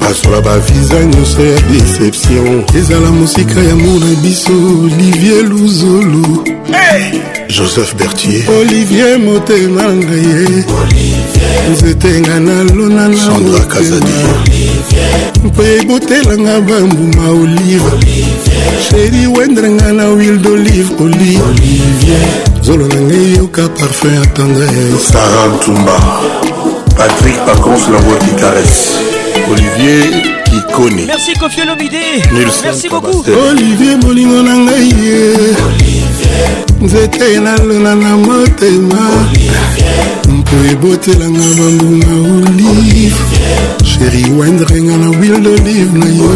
[0.00, 4.52] basola baviza nyonso ya deception ezala mosika ya mona biso
[4.84, 7.20] olivier luzolo hey!
[7.56, 10.64] joseph bertier olivier motema ngai ye
[11.72, 14.00] nzetenga nalona na motema
[15.46, 17.92] mpe ebotelanga bambuma olive
[18.86, 22.26] sheri wendrenga na huile d'olive olivier
[22.62, 25.96] zolo na ngai yoka parfum ya tendresse sara ntumba
[26.96, 30.24] patrik pacons la voix qui caresse olivier
[30.58, 32.02] ikoni merci kofie lomide
[32.64, 35.34] merci beaucoup olivier bolingo na ngai ye
[36.84, 39.02] nzete nalona na motema
[40.36, 43.16] mpo ebotelanga bambuma olive
[43.90, 46.32] sheri wendrenga na wil d'olive na yo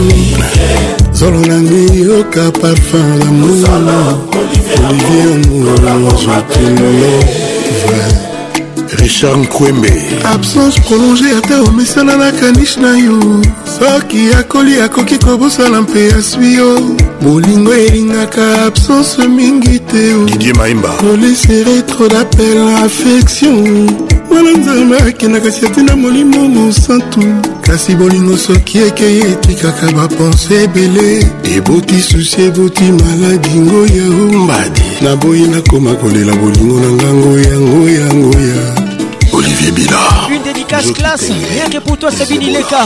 [1.18, 4.18] zolo nangi yoka parfum ya moino
[4.76, 7.40] olivier omoozotinoe
[8.98, 10.02] richard nkwembe
[10.32, 13.20] absence prolonge ata omesana na kaniche na yo
[13.78, 21.82] soki akoli akoki kobosana mpe aswi yo bolingo elingaka absence mingi te didie maimba kolesere
[21.82, 23.90] tro dapel affection
[24.34, 27.20] wana nzambe akendaka si atina molimo mosantu
[27.60, 31.26] kasi bolingo soki ekei etikaka bapense ebele
[31.56, 38.79] eboti susi eboti maladi ngoya ombadi naboyi nakoma kolela bolingo na ngango yango yango ya
[39.42, 39.96] Olivier Bina.
[40.30, 42.84] Une dédicace classe, rien que pour toi, Sabine Ileka.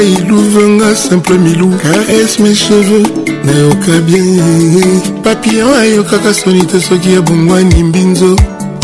[0.00, 3.02] Il ouvre Un simple milou Caresse mes cheveux
[3.44, 4.22] nayoka bien
[5.24, 8.36] papillon ayokaka soni te soki abongwani mbinzo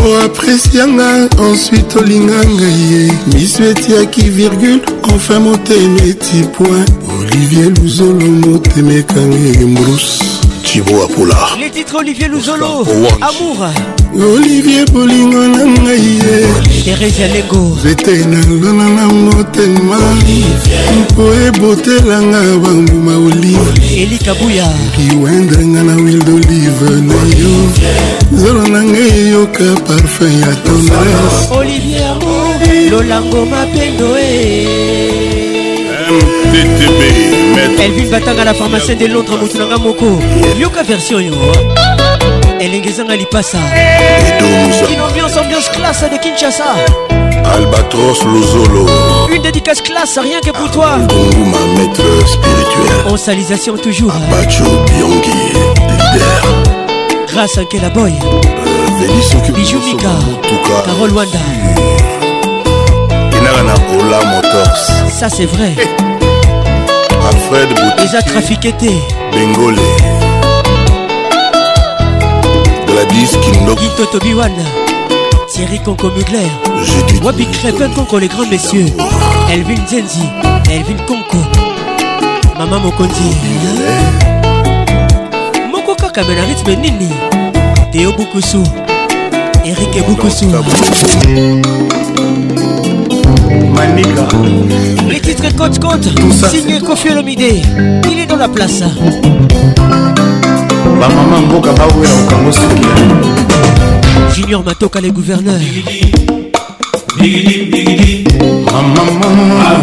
[0.04, 1.04] oapresianga
[1.38, 1.52] oh, hein.
[1.52, 6.86] ensuite olinga ngai ye miso qui virgule enfin mes petits points.
[7.20, 9.36] olivier luzolo motema ekanga
[10.70, 12.84] tibo apola les titres olivier luzolo
[13.30, 13.58] amour
[14.36, 16.38] olivier bolingo na ngai ye
[16.84, 19.98] terese lego nzete na lona na motema
[21.00, 23.70] mpo ebotelanga bambuma olive
[24.02, 27.54] elikabuya kiwendrenga na wil d'olive na yo
[28.40, 35.27] zolo na ngai eyoka parfum ya tendresse olivier amour lolango mapendo e eh.
[36.18, 37.02] Elle DTB
[37.80, 40.18] Elvin à la pharmacie de Londres Motunaga Moko
[40.58, 42.58] Yoka version yo hein.
[42.60, 43.58] elengezanga lipasa
[44.90, 46.64] une ambiance ambiance classe de Kinshasa
[47.54, 48.86] Albatros Luzolo.
[49.32, 53.04] Une dédicace classe, rien que pour toi On maître spirituel hein.
[53.08, 54.12] euh, En salisation toujours
[54.90, 55.30] Biongi,
[57.32, 58.12] Grâce à Kela Boy
[59.56, 60.08] Bijou Mika
[60.84, 61.38] Parole Wanda
[63.62, 64.20] na ola
[65.10, 65.74] ça c'est vrai
[67.30, 68.92] alfred but Déjà trafike te
[69.32, 69.80] bengole
[72.86, 74.64] gladis kindokito tobiwana
[75.52, 76.50] thierry conco mugler
[77.24, 78.86] wabi crépin conco les grands messieurs
[79.52, 80.26] elvin zenzi
[80.70, 81.38] elvin conco
[82.58, 83.28] maman mokonzi
[85.70, 87.12] moko kaka Benini, na rythme nini
[87.94, 88.06] et
[93.74, 94.28] Manika
[95.08, 96.04] Les titres compte compte
[96.50, 97.62] Signé Kofi Olomide
[98.10, 98.82] Il est dans la place
[100.98, 105.54] bamama mboka bawela kokango soki junior matoka le gouverneur
[108.74, 109.76] ah,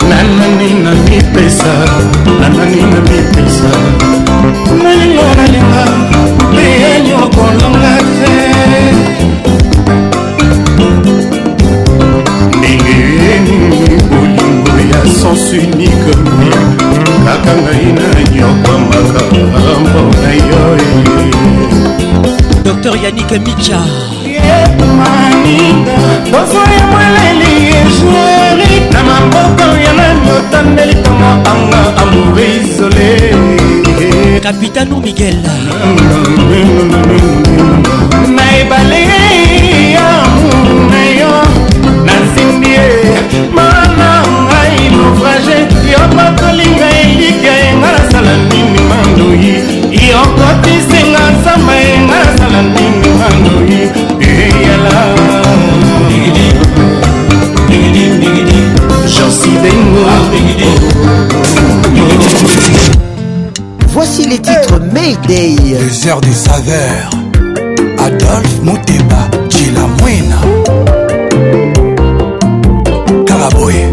[0.09, 1.73] nanani na mipesa
[2.41, 3.71] nanani na mipesa
[4.84, 5.84] nalingo nalinga
[6.53, 6.69] mpe
[7.05, 8.48] nyoko longa te
[15.55, 16.13] yesu unika
[17.26, 20.61] kaka ngai na nyoko makambo na yo
[22.65, 23.81] dr yanik micha
[24.97, 25.97] maninga
[26.31, 33.11] bozo ya mwaleli ejueri na maboko ya nani otandeli kama anga amour isole
[34.45, 35.38] capitano miguel
[38.35, 39.01] na ebale
[39.97, 40.07] ya
[40.39, 41.31] muna yo
[42.05, 43.68] nasimbi ye
[47.30, 47.49] mike
[47.81, 49.53] nga nasala nini mandoyi
[50.11, 53.81] yokotisenga nzamba ye nga nasala nini mandoyi
[54.30, 54.97] eyala
[59.14, 60.03] jansidengo
[63.93, 65.56] Voici les titres Mayday.
[65.57, 67.10] Les heures des saveurs.
[67.97, 70.35] Adolphe Mouteba, Chila Mouina.
[73.26, 73.89] Caraboy.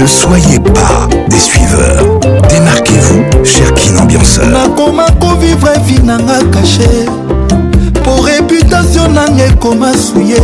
[0.00, 2.18] Ne soyez pas des suiveurs.
[2.48, 3.92] Démarquez-vous, cher Kin
[4.74, 5.06] koma Nakoma
[5.38, 6.88] vivre vie nanga caché.
[8.02, 10.40] Po réputation koma ekoma souillé.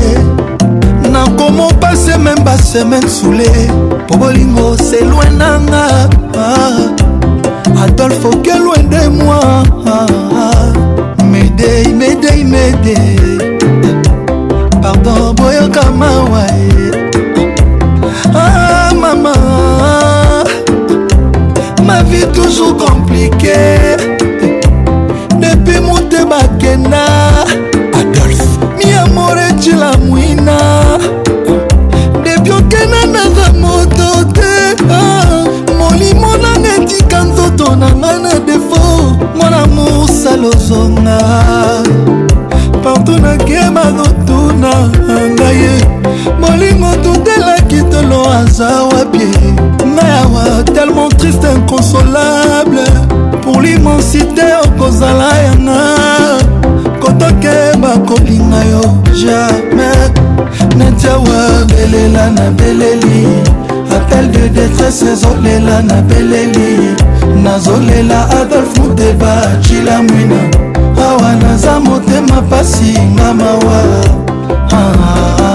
[1.39, 3.47] komo passé même pas semaine soulé.
[4.07, 5.89] Po bolingo c'est loin nanga.
[6.37, 7.83] Ah.
[7.83, 9.41] Adolfo que loin de moi.
[9.87, 10.05] Ah,
[10.53, 11.25] ah.
[11.25, 12.99] m'aide.
[14.83, 15.63] Pardon, boyo
[15.99, 16.47] mawae.
[18.35, 18.66] Ah.
[22.09, 23.97] vie toujours compliquée
[25.41, 27.07] depuis motema kena
[27.95, 28.43] adolf
[28.83, 30.57] miamore cila mwina
[32.25, 34.77] depuis okena naza moto te
[35.79, 38.81] molimo nanga etika nzoto na ngai na defo
[39.37, 41.19] mwana mosalozonga
[42.83, 44.73] partout nakema notuna
[45.33, 45.65] ngai
[46.41, 49.76] molingo tutelaki tolo aza wapie
[50.87, 52.81] tellement triste inconsolable
[53.43, 55.79] pour l'immensité okozala yanga
[57.01, 58.81] kotokeba kolinga yo
[59.13, 60.11] jamais
[60.77, 63.27] netiawa belela na beleli
[63.97, 66.95] appel de détresse ezolela na beleli
[67.43, 69.35] nazolela adolf muteba
[69.67, 70.41] cilamwina
[71.09, 73.83] awa naza motema pasi nga mawa
[74.71, 75.46] ah, ah, ah.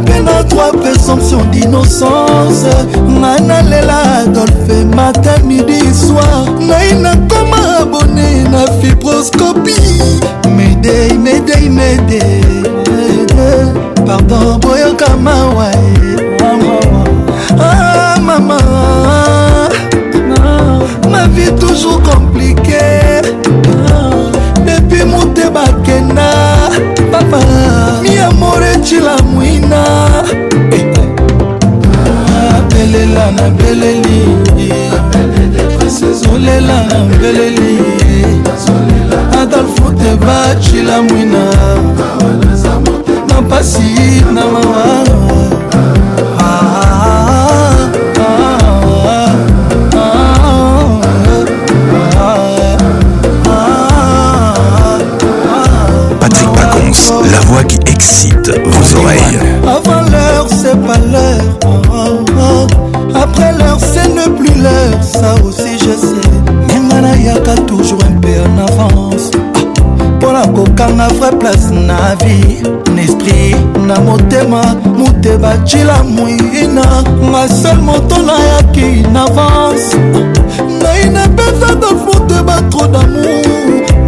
[0.00, 2.64] mpe notre présomption d'innocence
[3.20, 10.22] ngai nalela adolphe matin midi soir ngai nakoma abone na fibroscopie
[10.56, 12.62] medei medei medei
[14.06, 15.97] pardon boyoka mawae
[73.98, 74.62] na motema
[74.96, 76.84] mute bacila moina
[77.30, 79.96] nga sel moto nayaki na vance
[80.82, 83.42] naina peza dolfute batro damour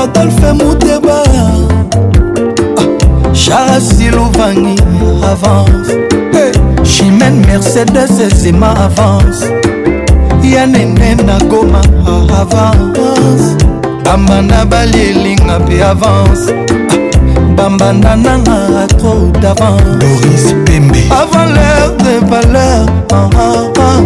[0.03, 4.75] adolfe muteba ah, charasiluvangi
[5.31, 6.19] avance
[6.99, 9.45] chimène mercedes ezima avance
[10.43, 11.81] ya nene nakoma
[12.41, 13.55] avance
[14.03, 16.47] bamba na balielinga mpe avance
[17.55, 20.47] bambanda nanga atro d'avance
[21.21, 23.97] avant l'heure de valeur ah, ah, ah.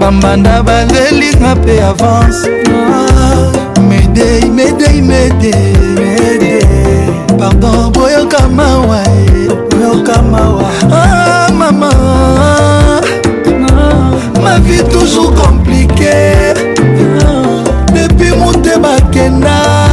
[0.00, 6.56] bambanda balelinga mpe avance ah, medei medei medei mede.
[7.38, 10.68] pardon boyoka mawa eh, boyoka mawa
[11.00, 11.25] ah,
[11.72, 11.90] mama
[14.42, 16.54] ma vie toujours compliquée
[17.92, 19.90] depuis motema kenda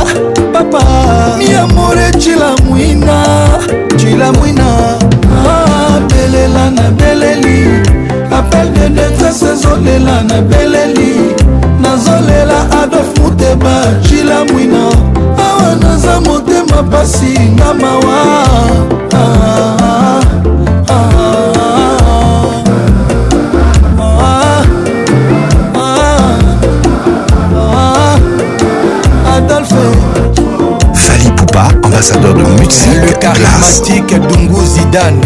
[0.53, 0.83] papa
[1.37, 3.23] miamore cilamwina
[3.97, 4.63] cilamwina
[5.97, 7.81] abelela ah, na beleli
[8.31, 11.33] apel de detresse ezolela na beleli
[11.81, 14.87] nazolela adolf muteba cilamwina
[15.39, 18.15] awa naza motema pasi nga mawa
[19.13, 20.02] ah, ah, ah.
[32.11, 35.21] ambassadeur de musique le charismatique Dungu Zidane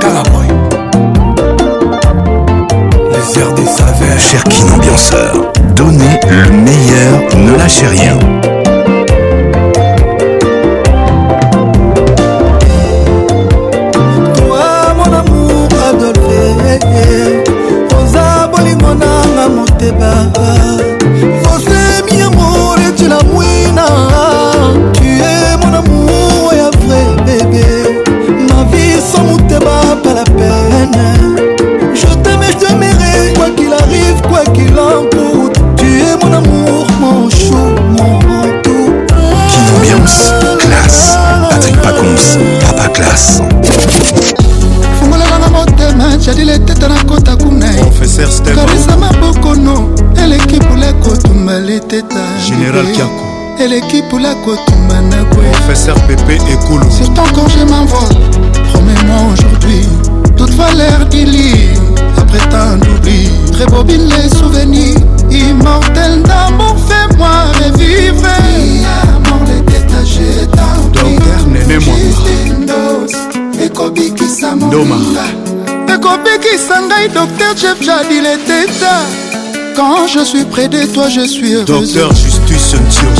[0.00, 0.48] Caraboy
[3.12, 8.18] Les airs des saveurs Cherkin ambianceur Donnez le meilleur, ne lâchez rien
[53.60, 56.38] eleki pula kotumba na professeur pepe
[56.90, 58.22] C'est surtout quand je m'envole
[58.68, 59.88] promets-moi aujourd'hui
[60.36, 61.80] toute valeur d'ilire
[62.18, 63.28] après tant d'oubli
[63.58, 64.96] rebobine les souvenirs
[65.30, 68.26] immortel d'amour fais-moi revivre
[69.04, 71.94] amour le détaché Dans docteur nene mwa
[73.66, 74.98] ekobikisa doma
[75.96, 78.98] ekobikisa ngai docteur jef jadil eteta
[79.76, 82.45] quand je suis près de toi je suis heureuse docteur juste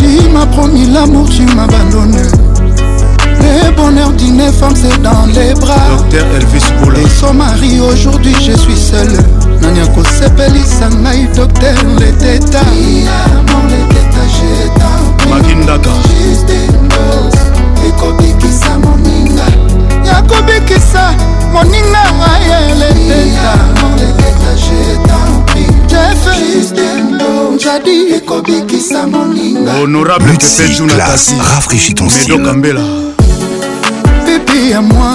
[0.06, 2.22] Tu m'as promis l'amour, tu m'abandonnes.
[3.40, 5.74] Le bonheur d'une femme, c'est dans les bras.
[5.98, 6.98] Docteur Elvis Boula.
[7.00, 9.08] Et son mari, aujourd'hui, je suis seul.
[9.60, 12.60] nani akosepelisa ngai docteur leteta
[15.28, 15.90] makindaka
[17.88, 19.48] ekobikisa moninga
[20.04, 21.04] yakobikisa
[21.52, 23.54] moninga aye leteta
[27.58, 32.80] jadi ekobikisa moninga honorable pepetunakasi rafraîchit ton style kambela
[34.26, 35.10] bébé à moi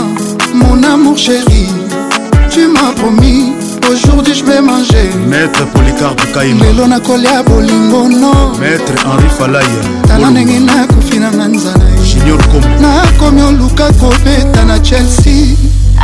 [0.53, 1.67] mon amour chéri
[2.49, 3.53] tu m'as promis
[3.89, 10.29] aujourd'hui je vais manger maître polycarpe kaima lelo nakolia bolingo no maître henri falaya tala
[10.29, 15.55] ndenge nakofi nanga nzala junior com nakomi oluka kobeta na chelsea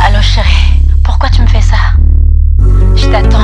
[0.06, 0.62] allo chéri
[1.04, 1.80] pourquoi tu me fais ça
[2.96, 3.37] je t'attends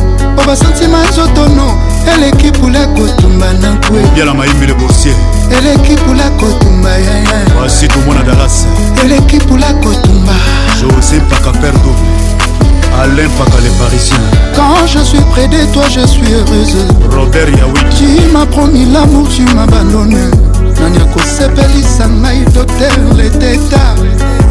[0.35, 1.77] po basantima zotono
[2.13, 5.15] eleki pula kotumba na nkwe yala mayimile bosie
[5.59, 8.65] eleki pula kotumba yaya asi tomona dalase
[9.05, 10.33] eleki pula kotumba
[10.81, 12.11] josé mpaka père double
[13.01, 14.17] Alain Pacalé Parisien.
[14.53, 16.75] Quand je suis près de toi, je suis heureuse.
[17.17, 17.79] Robert Yaoui.
[17.97, 20.29] Tu m'as promis l'amour, tu m'abandonnes.
[20.79, 23.77] nani akosepelisa ngai docteur leteta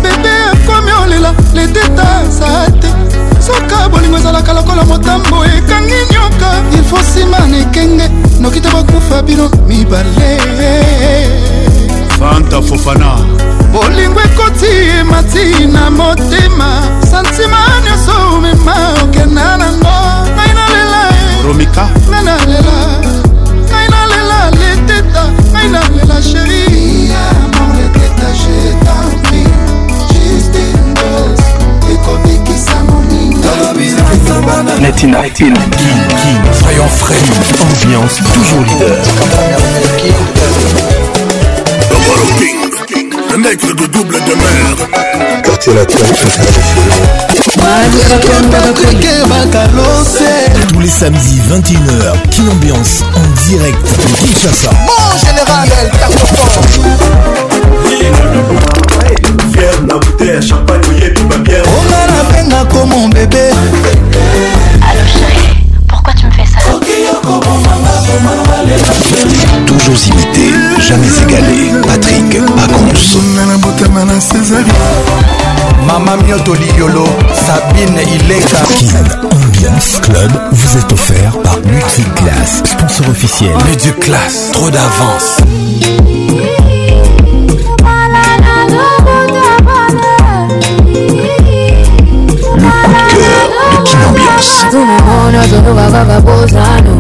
[0.03, 2.89] bebe okomi olela ledeta za te
[3.47, 8.09] soka bolingo ezalaka lokola motambo ekangi nyoka ilfo nsima na ekenge
[8.41, 10.81] noki te bakufa bino mibale
[12.19, 13.17] fanta fofana
[13.73, 16.71] bolingo ekoti emati na motema
[17.11, 19.97] santima nyonso omema okenda nango
[20.35, 21.03] ngai nalela
[21.47, 22.79] romika ngai nalela
[23.67, 26.65] ngai nalela leteta ngai nalela sheri
[27.09, 27.41] yeah,
[34.81, 35.55] Netina Hill
[36.61, 37.17] Soyons frais
[37.85, 38.97] Ambiance toujours leader
[43.33, 45.99] Le mec de double de mer Quartier latin
[50.73, 54.71] tous les samedis 21h, Kin Ambiance en direct de Kinshasa.
[54.87, 56.61] Mon général, elle tape fort.
[59.53, 60.81] Fier la bouteille à champagne,
[61.49, 63.51] onga nabenga ko mon bébé
[64.83, 65.57] Allô chérie,
[65.89, 66.59] pourquoi tu me fais ça
[69.67, 70.51] Toujours imité,
[70.87, 71.71] jamais égalé.
[71.87, 73.21] Patrick Pacons.
[75.87, 77.09] Mama Mioto Liolo,
[77.47, 78.59] Sabine Ileka.
[78.79, 83.53] Kin Ambiance Club vous est offert par Multiclass, sponsor officiel.
[83.67, 85.41] Multiclass, trop d'avance.
[94.11, 96.95] ambiance tumemwona turuka kaka bozano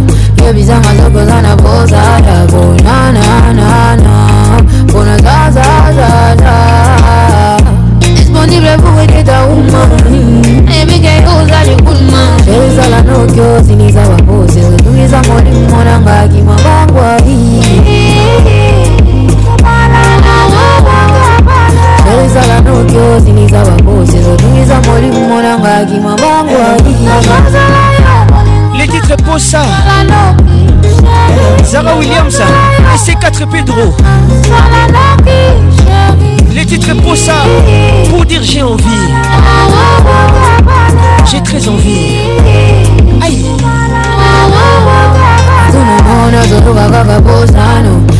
[0.44, 4.10] yebizanga zako zanabozala bonananana
[4.92, 6.52] bona zazazaza
[8.00, 10.44] disponible pour aider ta woman
[10.82, 12.22] ebike ozali kulma
[12.64, 17.36] ezala nokyo ziniza bapoze otungiza molimo nangaki mabangwai
[22.24, 23.89] ezala nokyo ziniza bapoze
[24.60, 26.56] biso molimo monango akima mbongo
[28.76, 29.60] les titres posa
[31.68, 32.38] zara williams
[32.94, 33.94] et ses 4 pedro
[36.52, 37.34] les titres posa
[38.10, 38.84] pour dire j'ai envie
[41.30, 42.16] j'ai très envie
[43.22, 43.44] aïe
[45.72, 48.19] tout le monde se trouve à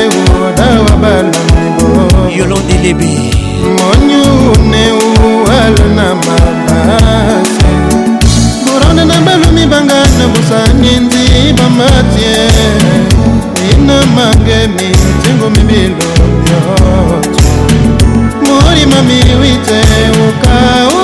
[0.47, 3.42] odawa balamibo yolondelebe
[11.79, 12.49] matie
[13.73, 16.07] ina mangemi ntengo mibilo
[16.45, 17.43] byoto
[18.51, 19.81] molima miwite
[20.29, 21.02] ukau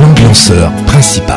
[0.00, 1.36] l'ambianceur principal.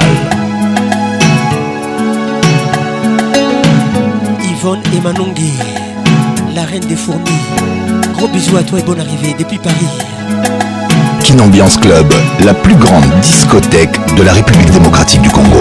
[4.56, 7.22] Yvonne et la reine des fourmis.
[8.14, 9.88] Gros bisous à toi et bonne arrivée depuis Paris.
[11.24, 15.58] Kinambiance Club, la plus grande discothèque de la République démocratique du Congo.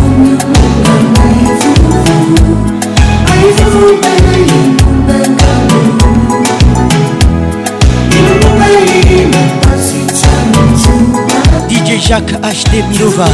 [12.17, 13.25] Jacques HD Milova.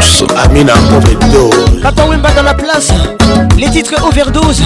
[0.02, 1.50] tous Amina Pomedo
[1.82, 2.90] Papa Wemba dans la place
[3.58, 4.62] Les titres Overdose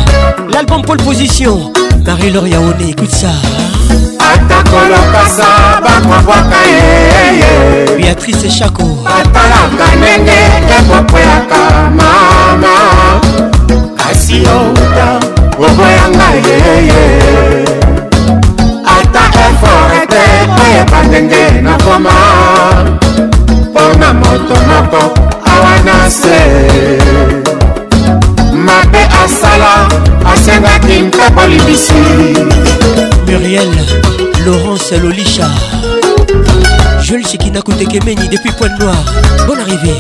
[0.54, 1.74] L'album Pole Position
[2.06, 3.28] Marie-Laure Yaone, écoute ça
[4.20, 5.48] Ata atakolokasa
[5.84, 11.14] bakwabwaka ye beatrice chako batalaka ndenge
[11.50, 11.60] ka
[11.98, 12.76] mama
[13.98, 15.18] kasi outa
[15.60, 17.05] oboyanga yeye
[34.88, 35.48] Marcel Olisha
[37.02, 38.98] Jules Chikina Koutekemeni depuis Pointe Noire
[39.48, 39.96] Bonne arrivée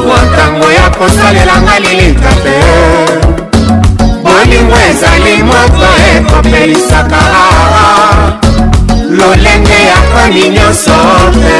[0.05, 2.55] bwa ntango ya kosalelanga lilinga te
[4.23, 7.21] bolingo ezali moto ekopelisaka
[9.17, 10.97] lolenge ya koni nyonso
[11.41, 11.57] te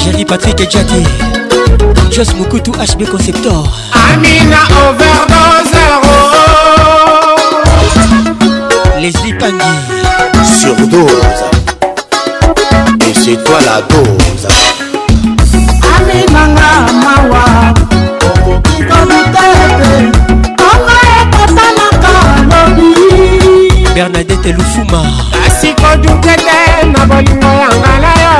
[0.00, 1.02] chéri patrik jaki
[2.14, 3.62] jos mokutu hb conceptor
[4.10, 6.12] amina overdosero
[9.02, 9.72] leslie pangi
[10.60, 11.57] surdose
[13.28, 14.48] chez toi la dose
[15.94, 16.70] aminanga
[17.04, 17.44] mawa
[18.26, 19.92] okoki koluta ete
[20.52, 22.12] ntongo ekosalaka
[22.50, 25.02] lobi bernadete lufuma
[25.44, 28.34] kasi kodukete na bolingo ya ngala yo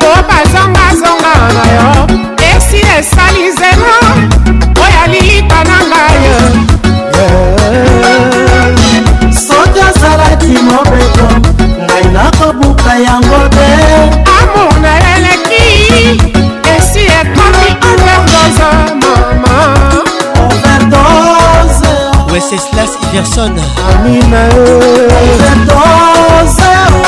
[0.00, 1.96] po bazongazonga na yo
[2.56, 3.49] esi esali
[23.12, 23.50] Jefferson
[23.90, 24.48] amina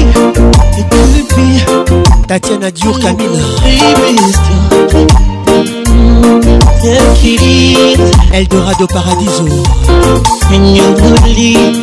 [0.79, 1.49] it could be.
[2.27, 3.41] Tatiana Dior Camille.
[8.31, 9.45] Eldorado Paradiso.
[10.53, 11.75] And you believe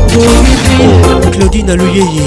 [1.33, 2.27] Claudine Alouyeye.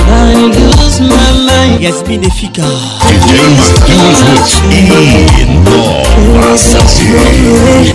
[1.79, 2.61] Yasmine Efika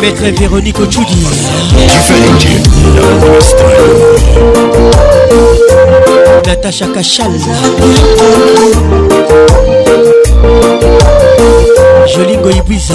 [0.00, 1.24] Maître Véronique Ochudi
[6.44, 7.30] Natacha Cachal
[12.06, 12.94] Jolingo Ibiza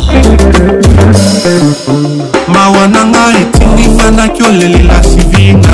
[2.48, 5.70] mawa na nga etinginga naki olelela sivinga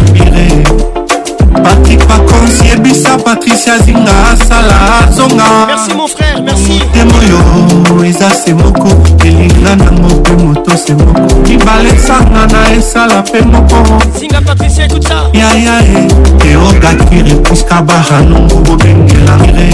[5.19, 8.89] ozonga merci mon frère merci temoyo eza se moko
[9.25, 13.77] elinga nango mpe moto se moko mibale esanga na esala mpe moko
[14.19, 19.71] singa patricia ekuta yaya e teogakiri puskabara nongo bobengelangre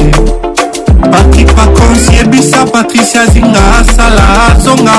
[1.12, 4.22] patrik pacons yebisa patricia zinga asala
[4.56, 4.94] azonga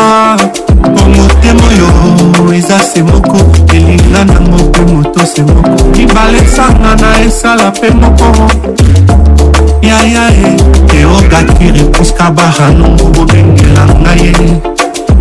[0.91, 3.38] mpo motema oyo eza se moko
[3.74, 8.25] elinga nango mpe moto se moko mibale esanga na esala mpe moko
[9.88, 10.49] yaya ye
[10.88, 14.45] teogakiri puskabara nongo bobengela ngai ye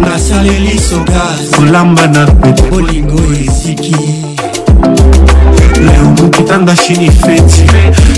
[0.00, 1.20] nasaleli soka
[1.54, 2.24] kolamba na
[2.70, 3.96] bolingo esiki
[5.86, 7.64] leo mokitanda chini feti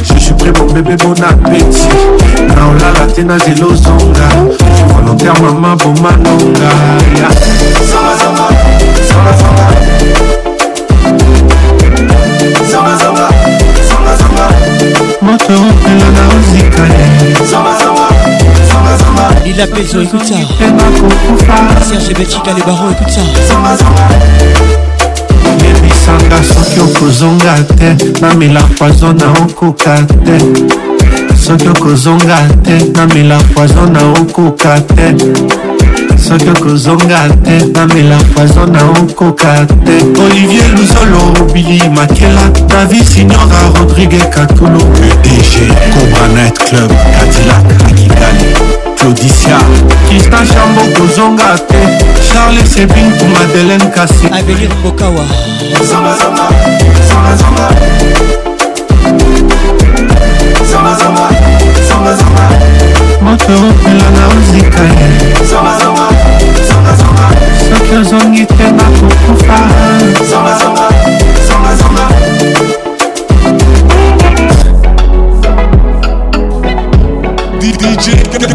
[0.07, 1.89] je suis prêt mon bébé bon appétit
[2.49, 4.26] na olala te na zelo zonga
[4.92, 6.70] volontaire mama bomanonga
[7.16, 7.31] yeah.
[7.91, 10.16] zonga, zonga, zonga, zonga.
[12.70, 13.66] Zonga, zonga.
[15.23, 17.05] moto opela na ozikale
[19.44, 20.36] lila pezo écoute ça
[21.90, 23.20] serge betika le baron écoute ça
[25.58, 27.89] yebisanga soki okozonga te
[28.20, 29.92] namela poizo na okoka
[30.24, 30.36] te
[31.40, 35.06] soki okozonga te namela poizo na okoka te
[36.19, 44.19] soki okozonga te namela poison na okoka te olivier luzolo bili makela davi signora rodrigue
[44.31, 48.49] katulu le dg cobranet club cadilac akigali
[48.99, 49.59] claudicia
[50.11, 51.78] kista chambo kozonga te
[52.33, 55.25] charles sebin to madeleine kasi avenir bokawa
[55.89, 56.45] zongazonga
[57.11, 57.67] zongazonga
[60.70, 61.27] zongazonga
[61.91, 62.47] zongazonga
[63.23, 65.07] moto opela na ozika ye
[65.51, 65.95] zongazonga
[66.94, 69.70] soki ozongi te nakokufa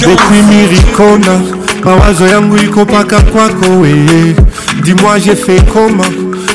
[0.08, 1.42] bokwimi rikona
[1.84, 4.36] mawazo yangu ikopaka kwako weye
[4.84, 6.04] dimoi je fait koma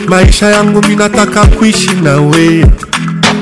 [0.08, 2.66] maisha yangu minataka kuishi na weye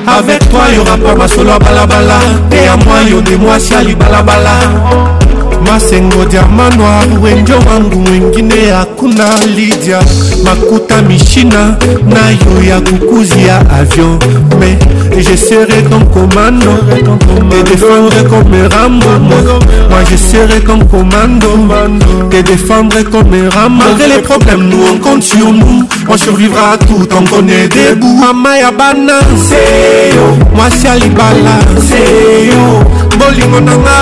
[0.07, 4.59] avec toi yora mpo masolo ya balabala mpe ya mwa yo nde mwasi ya libalabala
[5.65, 10.03] masengo diama noir wenjo wangu mwengine hakuna lidia
[10.45, 11.77] makuta mishina
[12.07, 14.19] nayo ya kukuzi ya avion
[14.61, 14.79] me
[15.23, 16.71] je serai ton commando
[17.51, 19.09] te défendre comme rambo
[19.91, 21.49] moi je serai comme commando
[22.31, 27.09] te défendre comme rambo malgré les problèmes nous on compte sur nous on survivra tout
[27.17, 32.65] on connaît debout mama ya bana seyo mwasi alibala seyo
[33.19, 33.97] bolingo nanga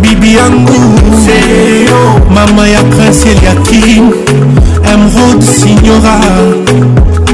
[0.00, 0.76] bibi yangu
[2.34, 4.10] mama ya prince eliakim
[4.84, 6.18] emrod signora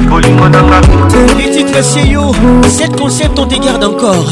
[0.09, 0.81] bolingo nanga
[1.53, 2.21] titre seyo
[2.69, 4.23] 7 concept on te garde encore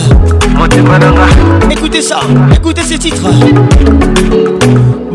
[0.57, 1.27] motema nanga
[1.71, 2.21] écoutez ça
[2.55, 3.29] écoutez ce titre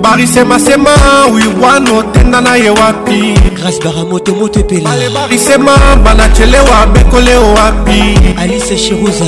[0.09, 0.89] barisemasema
[1.33, 5.71] wiwana otenda na ye wapi grâce baramotomoto epela balebarisema
[6.05, 9.25] banachelewa bekole owapi alice shiruza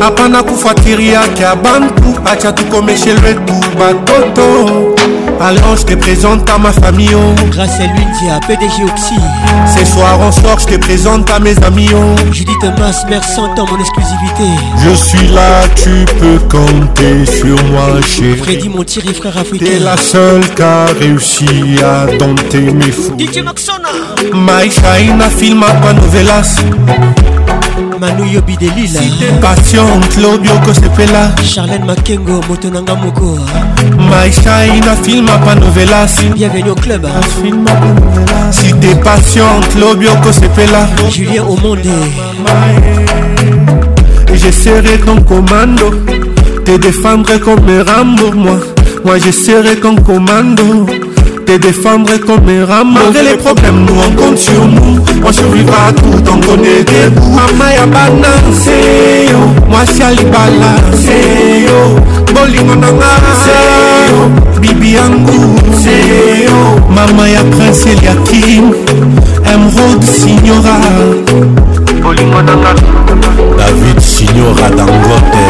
[0.00, 4.50] apana kufuatiria ke abantu acha tukomeshelwe tu batoto
[5.42, 7.34] Alors je te présente à ma famille oh.
[7.50, 9.14] Grâce à l'Undia, PDG Oxy
[9.74, 12.30] Ce soir on sort, je te présente à mes amis oh.
[12.32, 14.44] Judith Mas, mère 100 ans, mon exclusivité
[14.84, 19.78] Je suis là, tu peux compter sur moi chérie Freddy mon tiré frère africain T'es
[19.78, 21.46] la seule qui a réussi
[21.82, 23.88] à dompter mes fous DJ Maxona
[24.34, 26.54] My Shine, film à novelas
[28.00, 29.02] manu yobi delila
[29.44, 31.22] passion claudio kosepela
[31.52, 33.28] charlene makengo moto nanga moko
[34.10, 37.04] maishaina filma panovelas bienvenu au club
[38.58, 41.96] cité passion claudio kosepela julien omonde
[44.32, 45.90] je serai ton commando
[46.64, 48.58] te défendre comme rambo moi
[49.04, 50.64] moi je serai ton commando
[51.58, 55.92] te défendre comme un rat Malgré les problèmes, nous on compte sur nous On survivra
[55.96, 58.78] tout, on connaît des bouts Mama ya balancé
[59.30, 59.38] yo
[59.68, 61.18] Mwasi alibalancé
[61.66, 61.96] yo
[62.32, 63.16] bolingo nanga
[64.62, 65.56] bibi yangu
[66.88, 68.70] mama ya prince eliakim
[69.44, 70.76] emrod signora
[72.00, 72.74] bolingo nanga
[73.58, 75.44] david signora dangote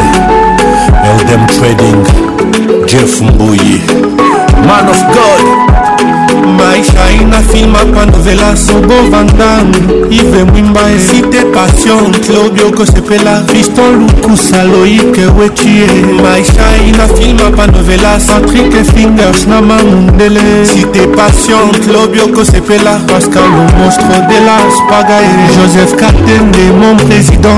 [1.05, 3.81] eldem trading jeff mbuyi
[4.65, 5.70] man of god
[6.47, 15.87] maisha inafilmaka novela sobo vandamu ive mwimba esite passion clodio kosepela fiston lukusa loike wechie
[16.23, 20.41] maisha inafilmaka novela patrike fingers na mamundele
[20.73, 27.57] site passion clodio kosepela pascal le monstre de la spagae joseph katende mon président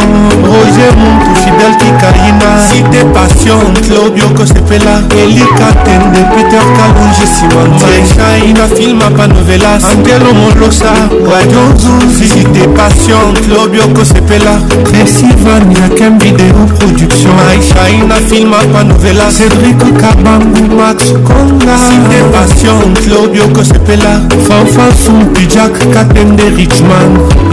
[0.54, 9.84] roger montu fidel kikaina site passion clodio kosepela elika tende peter kalunge simanmaisha filmapa novelas
[9.84, 10.92] angelo molosa
[11.30, 14.56] radio zuzi de passion clobioko sepela
[15.02, 21.78] esivan yakem video production aishaina filmapa novela cedriko kabangu max konga
[22.12, 24.14] de passion clobioko sepela
[24.48, 27.12] fanfansu pijak katemde richman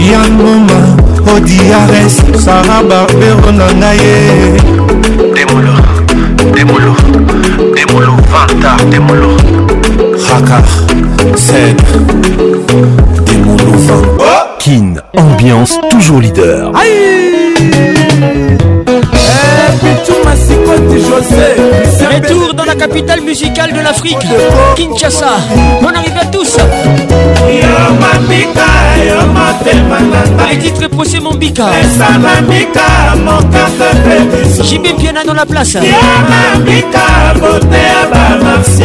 [0.09, 0.81] yan moma
[1.37, 4.15] odiares sara barbero na ngai ye
[5.35, 5.75] demolo
[6.55, 6.95] demolo
[7.75, 9.60] demolo vanta demolo
[10.29, 10.61] Raka,
[11.35, 11.75] Zen,
[13.25, 13.57] Démon
[14.59, 16.71] Kin, ambiance toujours leader.
[22.13, 24.17] Retour dans la capitale musicale de l'Afrique,
[24.75, 25.31] Kinshasa.
[25.81, 26.55] Bonne arrivée à tous.
[30.49, 30.89] Les titres
[31.21, 31.63] mon Bika
[34.63, 35.75] J'ai bien piano dans la place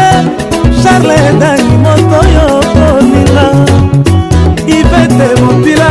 [0.82, 3.46] charle edangi moto yo koninga
[4.78, 5.90] ivete mopila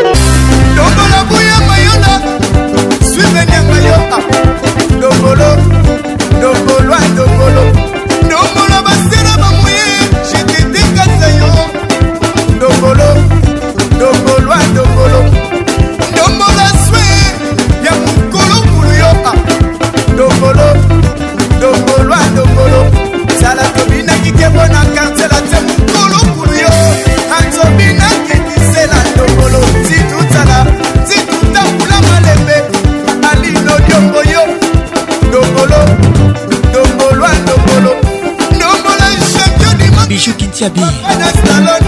[40.65, 40.81] Kabi.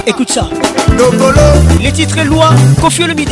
[0.06, 0.48] Écoute ça.
[1.82, 2.50] Les titres loin,
[2.80, 3.30] Kofi Olomide.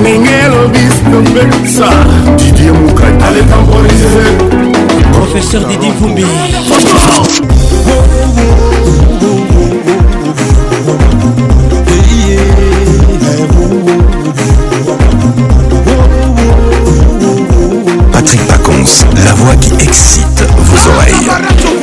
[0.00, 1.88] ndengelo bistombe sa
[2.36, 3.12] didie mukai
[5.12, 6.24] professeur didi vumbi
[18.12, 21.75] Patrick Pacons, la voix qui excite vos oreilles.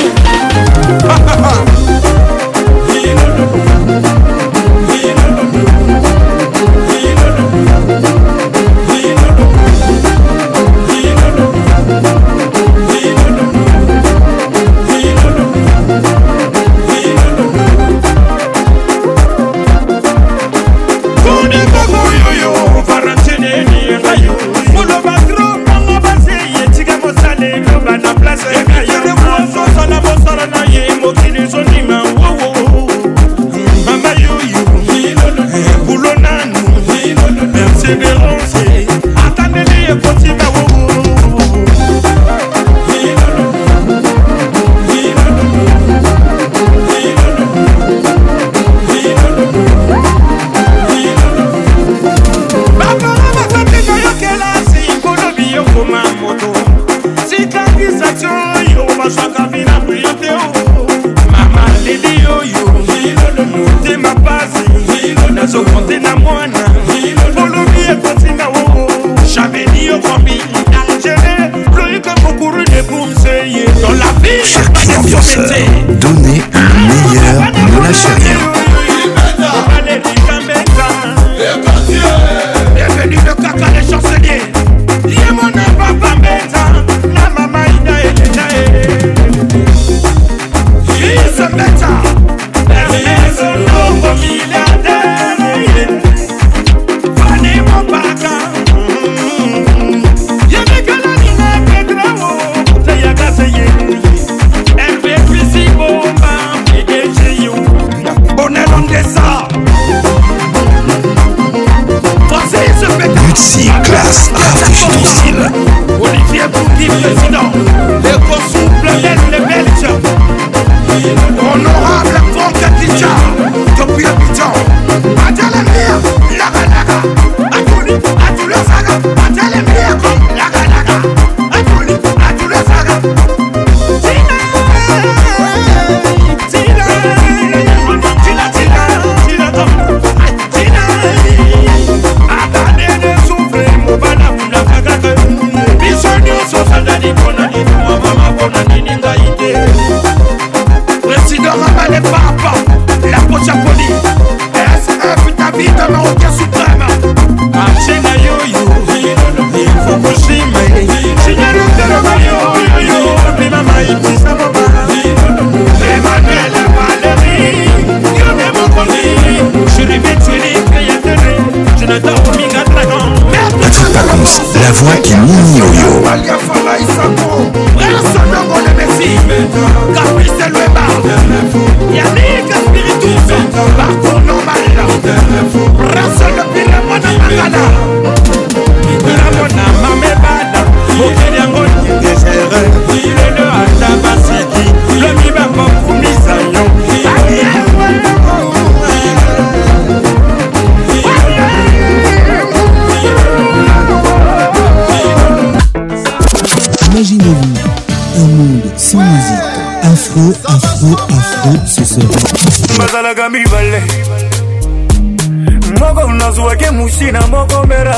[217.00, 217.96] sina moko mera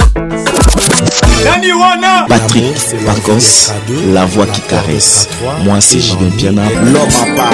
[1.45, 2.75] nani wana patrik
[3.05, 5.27] pacos ah la voix qui caresse
[5.63, 6.61] moi c'est julien piana
[6.93, 7.49] lopapa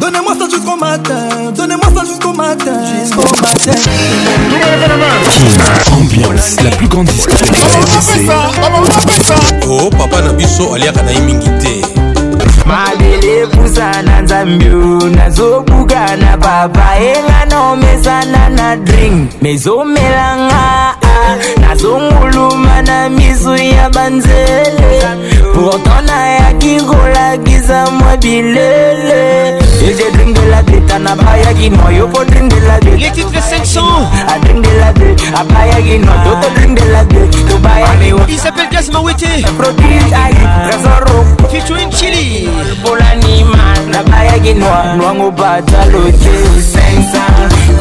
[0.00, 3.90] Donnez-moi ça jusqu'au matin, donnez-moi ça jusqu'au matin, jusqu'au matin.
[4.46, 5.94] Mmh.
[5.94, 7.52] Ambiance, la plus grande discothèque.
[9.66, 11.97] Oh papa Nabiso aliaka na imingi te.
[12.68, 14.78] madelekuzana nzambyo
[15.16, 20.64] nazobugana babaelana omezana na drink mezomelanga
[21.60, 25.02] nazonguluma na misu ya banzele
[25.54, 29.54] pourtant nayaki kolakisa mwa bilele
[29.88, 32.78] J'ai drink de la bête, t'en as pas yagi no Yo faut drink de la
[32.78, 33.80] bête Les titres 500
[34.28, 37.30] A drink de la bête, a pas yagi no Yo faut drink de la bête,
[37.30, 42.46] to buy yagi no Il s'appelle Gaz Mawete Produit, aïe, trésor rouge featuring Chili
[42.82, 46.34] Polani man nabayagi noa mlwango batalote
[46.72, 47.24] sensa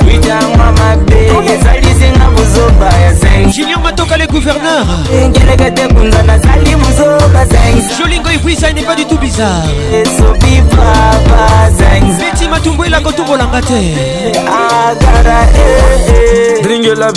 [0.03, 1.21] kuitangwa mabe
[1.55, 4.85] ezalisinga buzoba ya zen Julien Matoka le gouverneur
[5.29, 9.63] ngeleka te kunza nazali buzoba zen Jolingo ikwisa n'est pas du tout bizarre
[9.99, 11.45] esobi baba
[11.77, 13.81] zen Beti matumbwela kotumbolanga te
[14.45, 16.16] agara eh, eh.
[16.91, 17.07] que la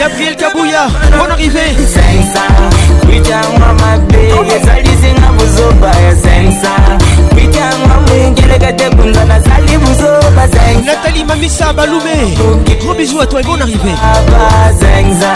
[0.08, 0.86] gabriel kabuya
[1.18, 1.62] bon arrivé
[1.94, 2.42] sensa
[3.02, 6.68] kuitangwa mabe ezalizinga buzoba ya sensa
[7.32, 12.16] kuitangwa mwingeleka tekunda nazali buzoba sensa natali mamisa balume
[12.80, 13.92] gros bisou à toi et bon arrivé
[14.80, 15.32] sensa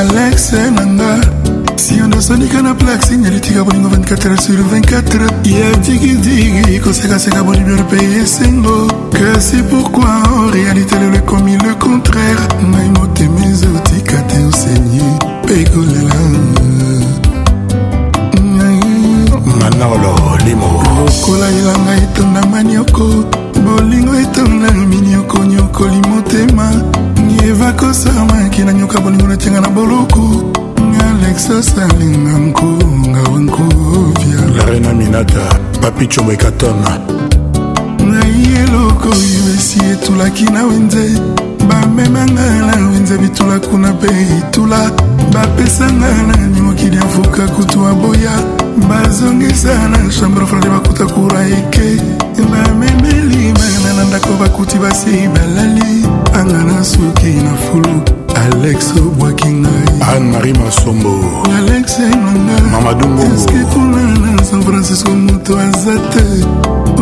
[0.00, 1.20] alex nanga
[1.76, 5.24] siondo asonika na plaxin elitika bolingo 24 sur 24
[5.60, 8.76] ya digidigi kosekaseka bolibio lipei esengo
[9.18, 10.02] kasi pourkui
[10.36, 12.40] en réalité lelo ekomi le contraire
[12.70, 15.04] ngai motema ezotika te osenye
[15.42, 16.20] mpe kolela
[20.60, 23.04] lokola elanga etonda manioko
[23.64, 26.00] bolingo etonda minioko nyokoli
[27.72, 30.20] ekosamaki nanyoka bolingo natyanga na boloko
[31.08, 35.44] alex asalinga nkonga wankovya larena minata
[35.80, 36.78] papichomo ekaton
[38.08, 41.04] ngai eloko oyo esi etulaki na wenze
[41.68, 44.90] bamemanga na wenze bitula kuna mpe itula
[45.32, 48.34] bapesanga na nimokili ya mfuka kutu aboya
[48.88, 51.96] bazongisa na chambre frade bakuta kura eke
[52.50, 57.92] bamemeli bana na ndako bakuti basi balali anga na suki na fulu
[58.44, 61.12] alex obwaki ngai anne-marie masombo
[61.56, 61.88] alex
[62.72, 66.24] mamadungoeske kuna na san francisco moto aza te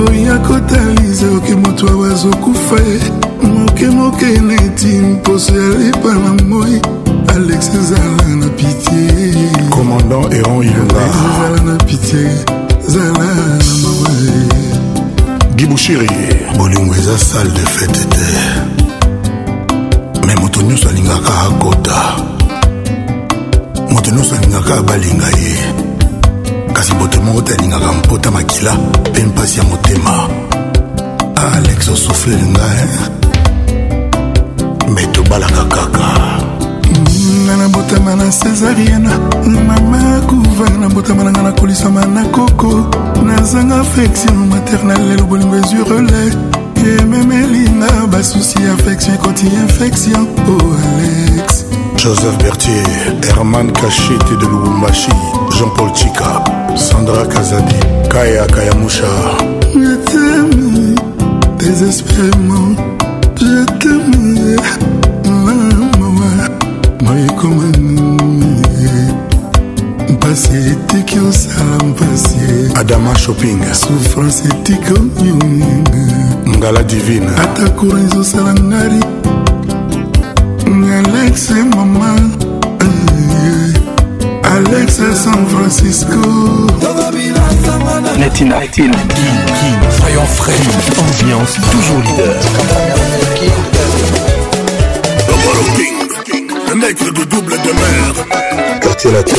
[0.07, 2.99] oya kotalisa oke moto awa azokufa ye
[3.49, 6.75] mokemoke na eti mposo ya lepa na moi
[7.37, 9.33] alex ezala na pitie
[9.75, 12.31] commandant eron ilunga ezala na pitie
[12.93, 14.09] zala na mawa
[15.57, 16.09] gibushiri
[16.59, 18.80] bolingo eza salle de fete te
[20.27, 21.97] me moto nyonso alingaka akota
[23.91, 25.55] moto nyonso alingaka balinga ye
[26.75, 30.29] kasi boto moko te alingaka mpota makila mpe mpasi ya motema
[31.37, 33.01] alex osuflele ngai eh?
[34.95, 36.09] me tobalaka kaka
[37.45, 39.13] nga nabotama na césariana
[39.67, 42.71] mama kuva nabotama na nga nakolisama na koko
[43.25, 46.23] nazanga affection maternel lelo bolingo ezurele
[46.81, 51.65] Te memelina basusi affection koti infection oh Alex
[51.99, 52.87] Joseph Berthier,
[53.35, 55.11] Herman Cachete de Lubumbashi,
[55.51, 56.43] Jean-Paul Chica,
[56.79, 57.77] Sandra Kazadi,
[58.09, 59.05] Kaya Kayamusha.
[59.75, 60.95] Je t'aime
[61.59, 62.75] désespérément,
[63.39, 64.61] je t'aime,
[65.27, 66.49] maman,
[67.03, 68.11] moi
[70.21, 70.77] Passé
[71.19, 79.01] au salam mpasi adama shopping souffrance etiki oninga ngala divine atako ezosala ngari
[80.99, 81.37] alex
[81.75, 82.11] mama
[82.87, 83.73] eh,
[84.57, 84.89] alex
[85.25, 86.21] san francisco
[88.75, 88.93] King.
[90.01, 90.67] soyons frais
[91.03, 92.41] ambiance toujours leader
[97.07, 99.33] Le de double demeure c'est la Tous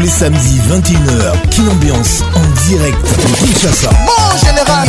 [0.00, 3.90] les samedis 21h, Kin Ambiance en direct de Kinshasa.
[4.04, 4.88] Bon général,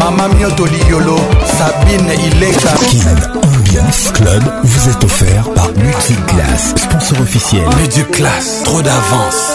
[0.04, 1.16] Mama Mioto Liolo,
[1.56, 2.72] Sabine Ileka.
[2.90, 7.62] Kin Ambiance Club vous est offert par Multiclass, sponsor officiel.
[7.78, 9.52] Multiclass, trop d'avance.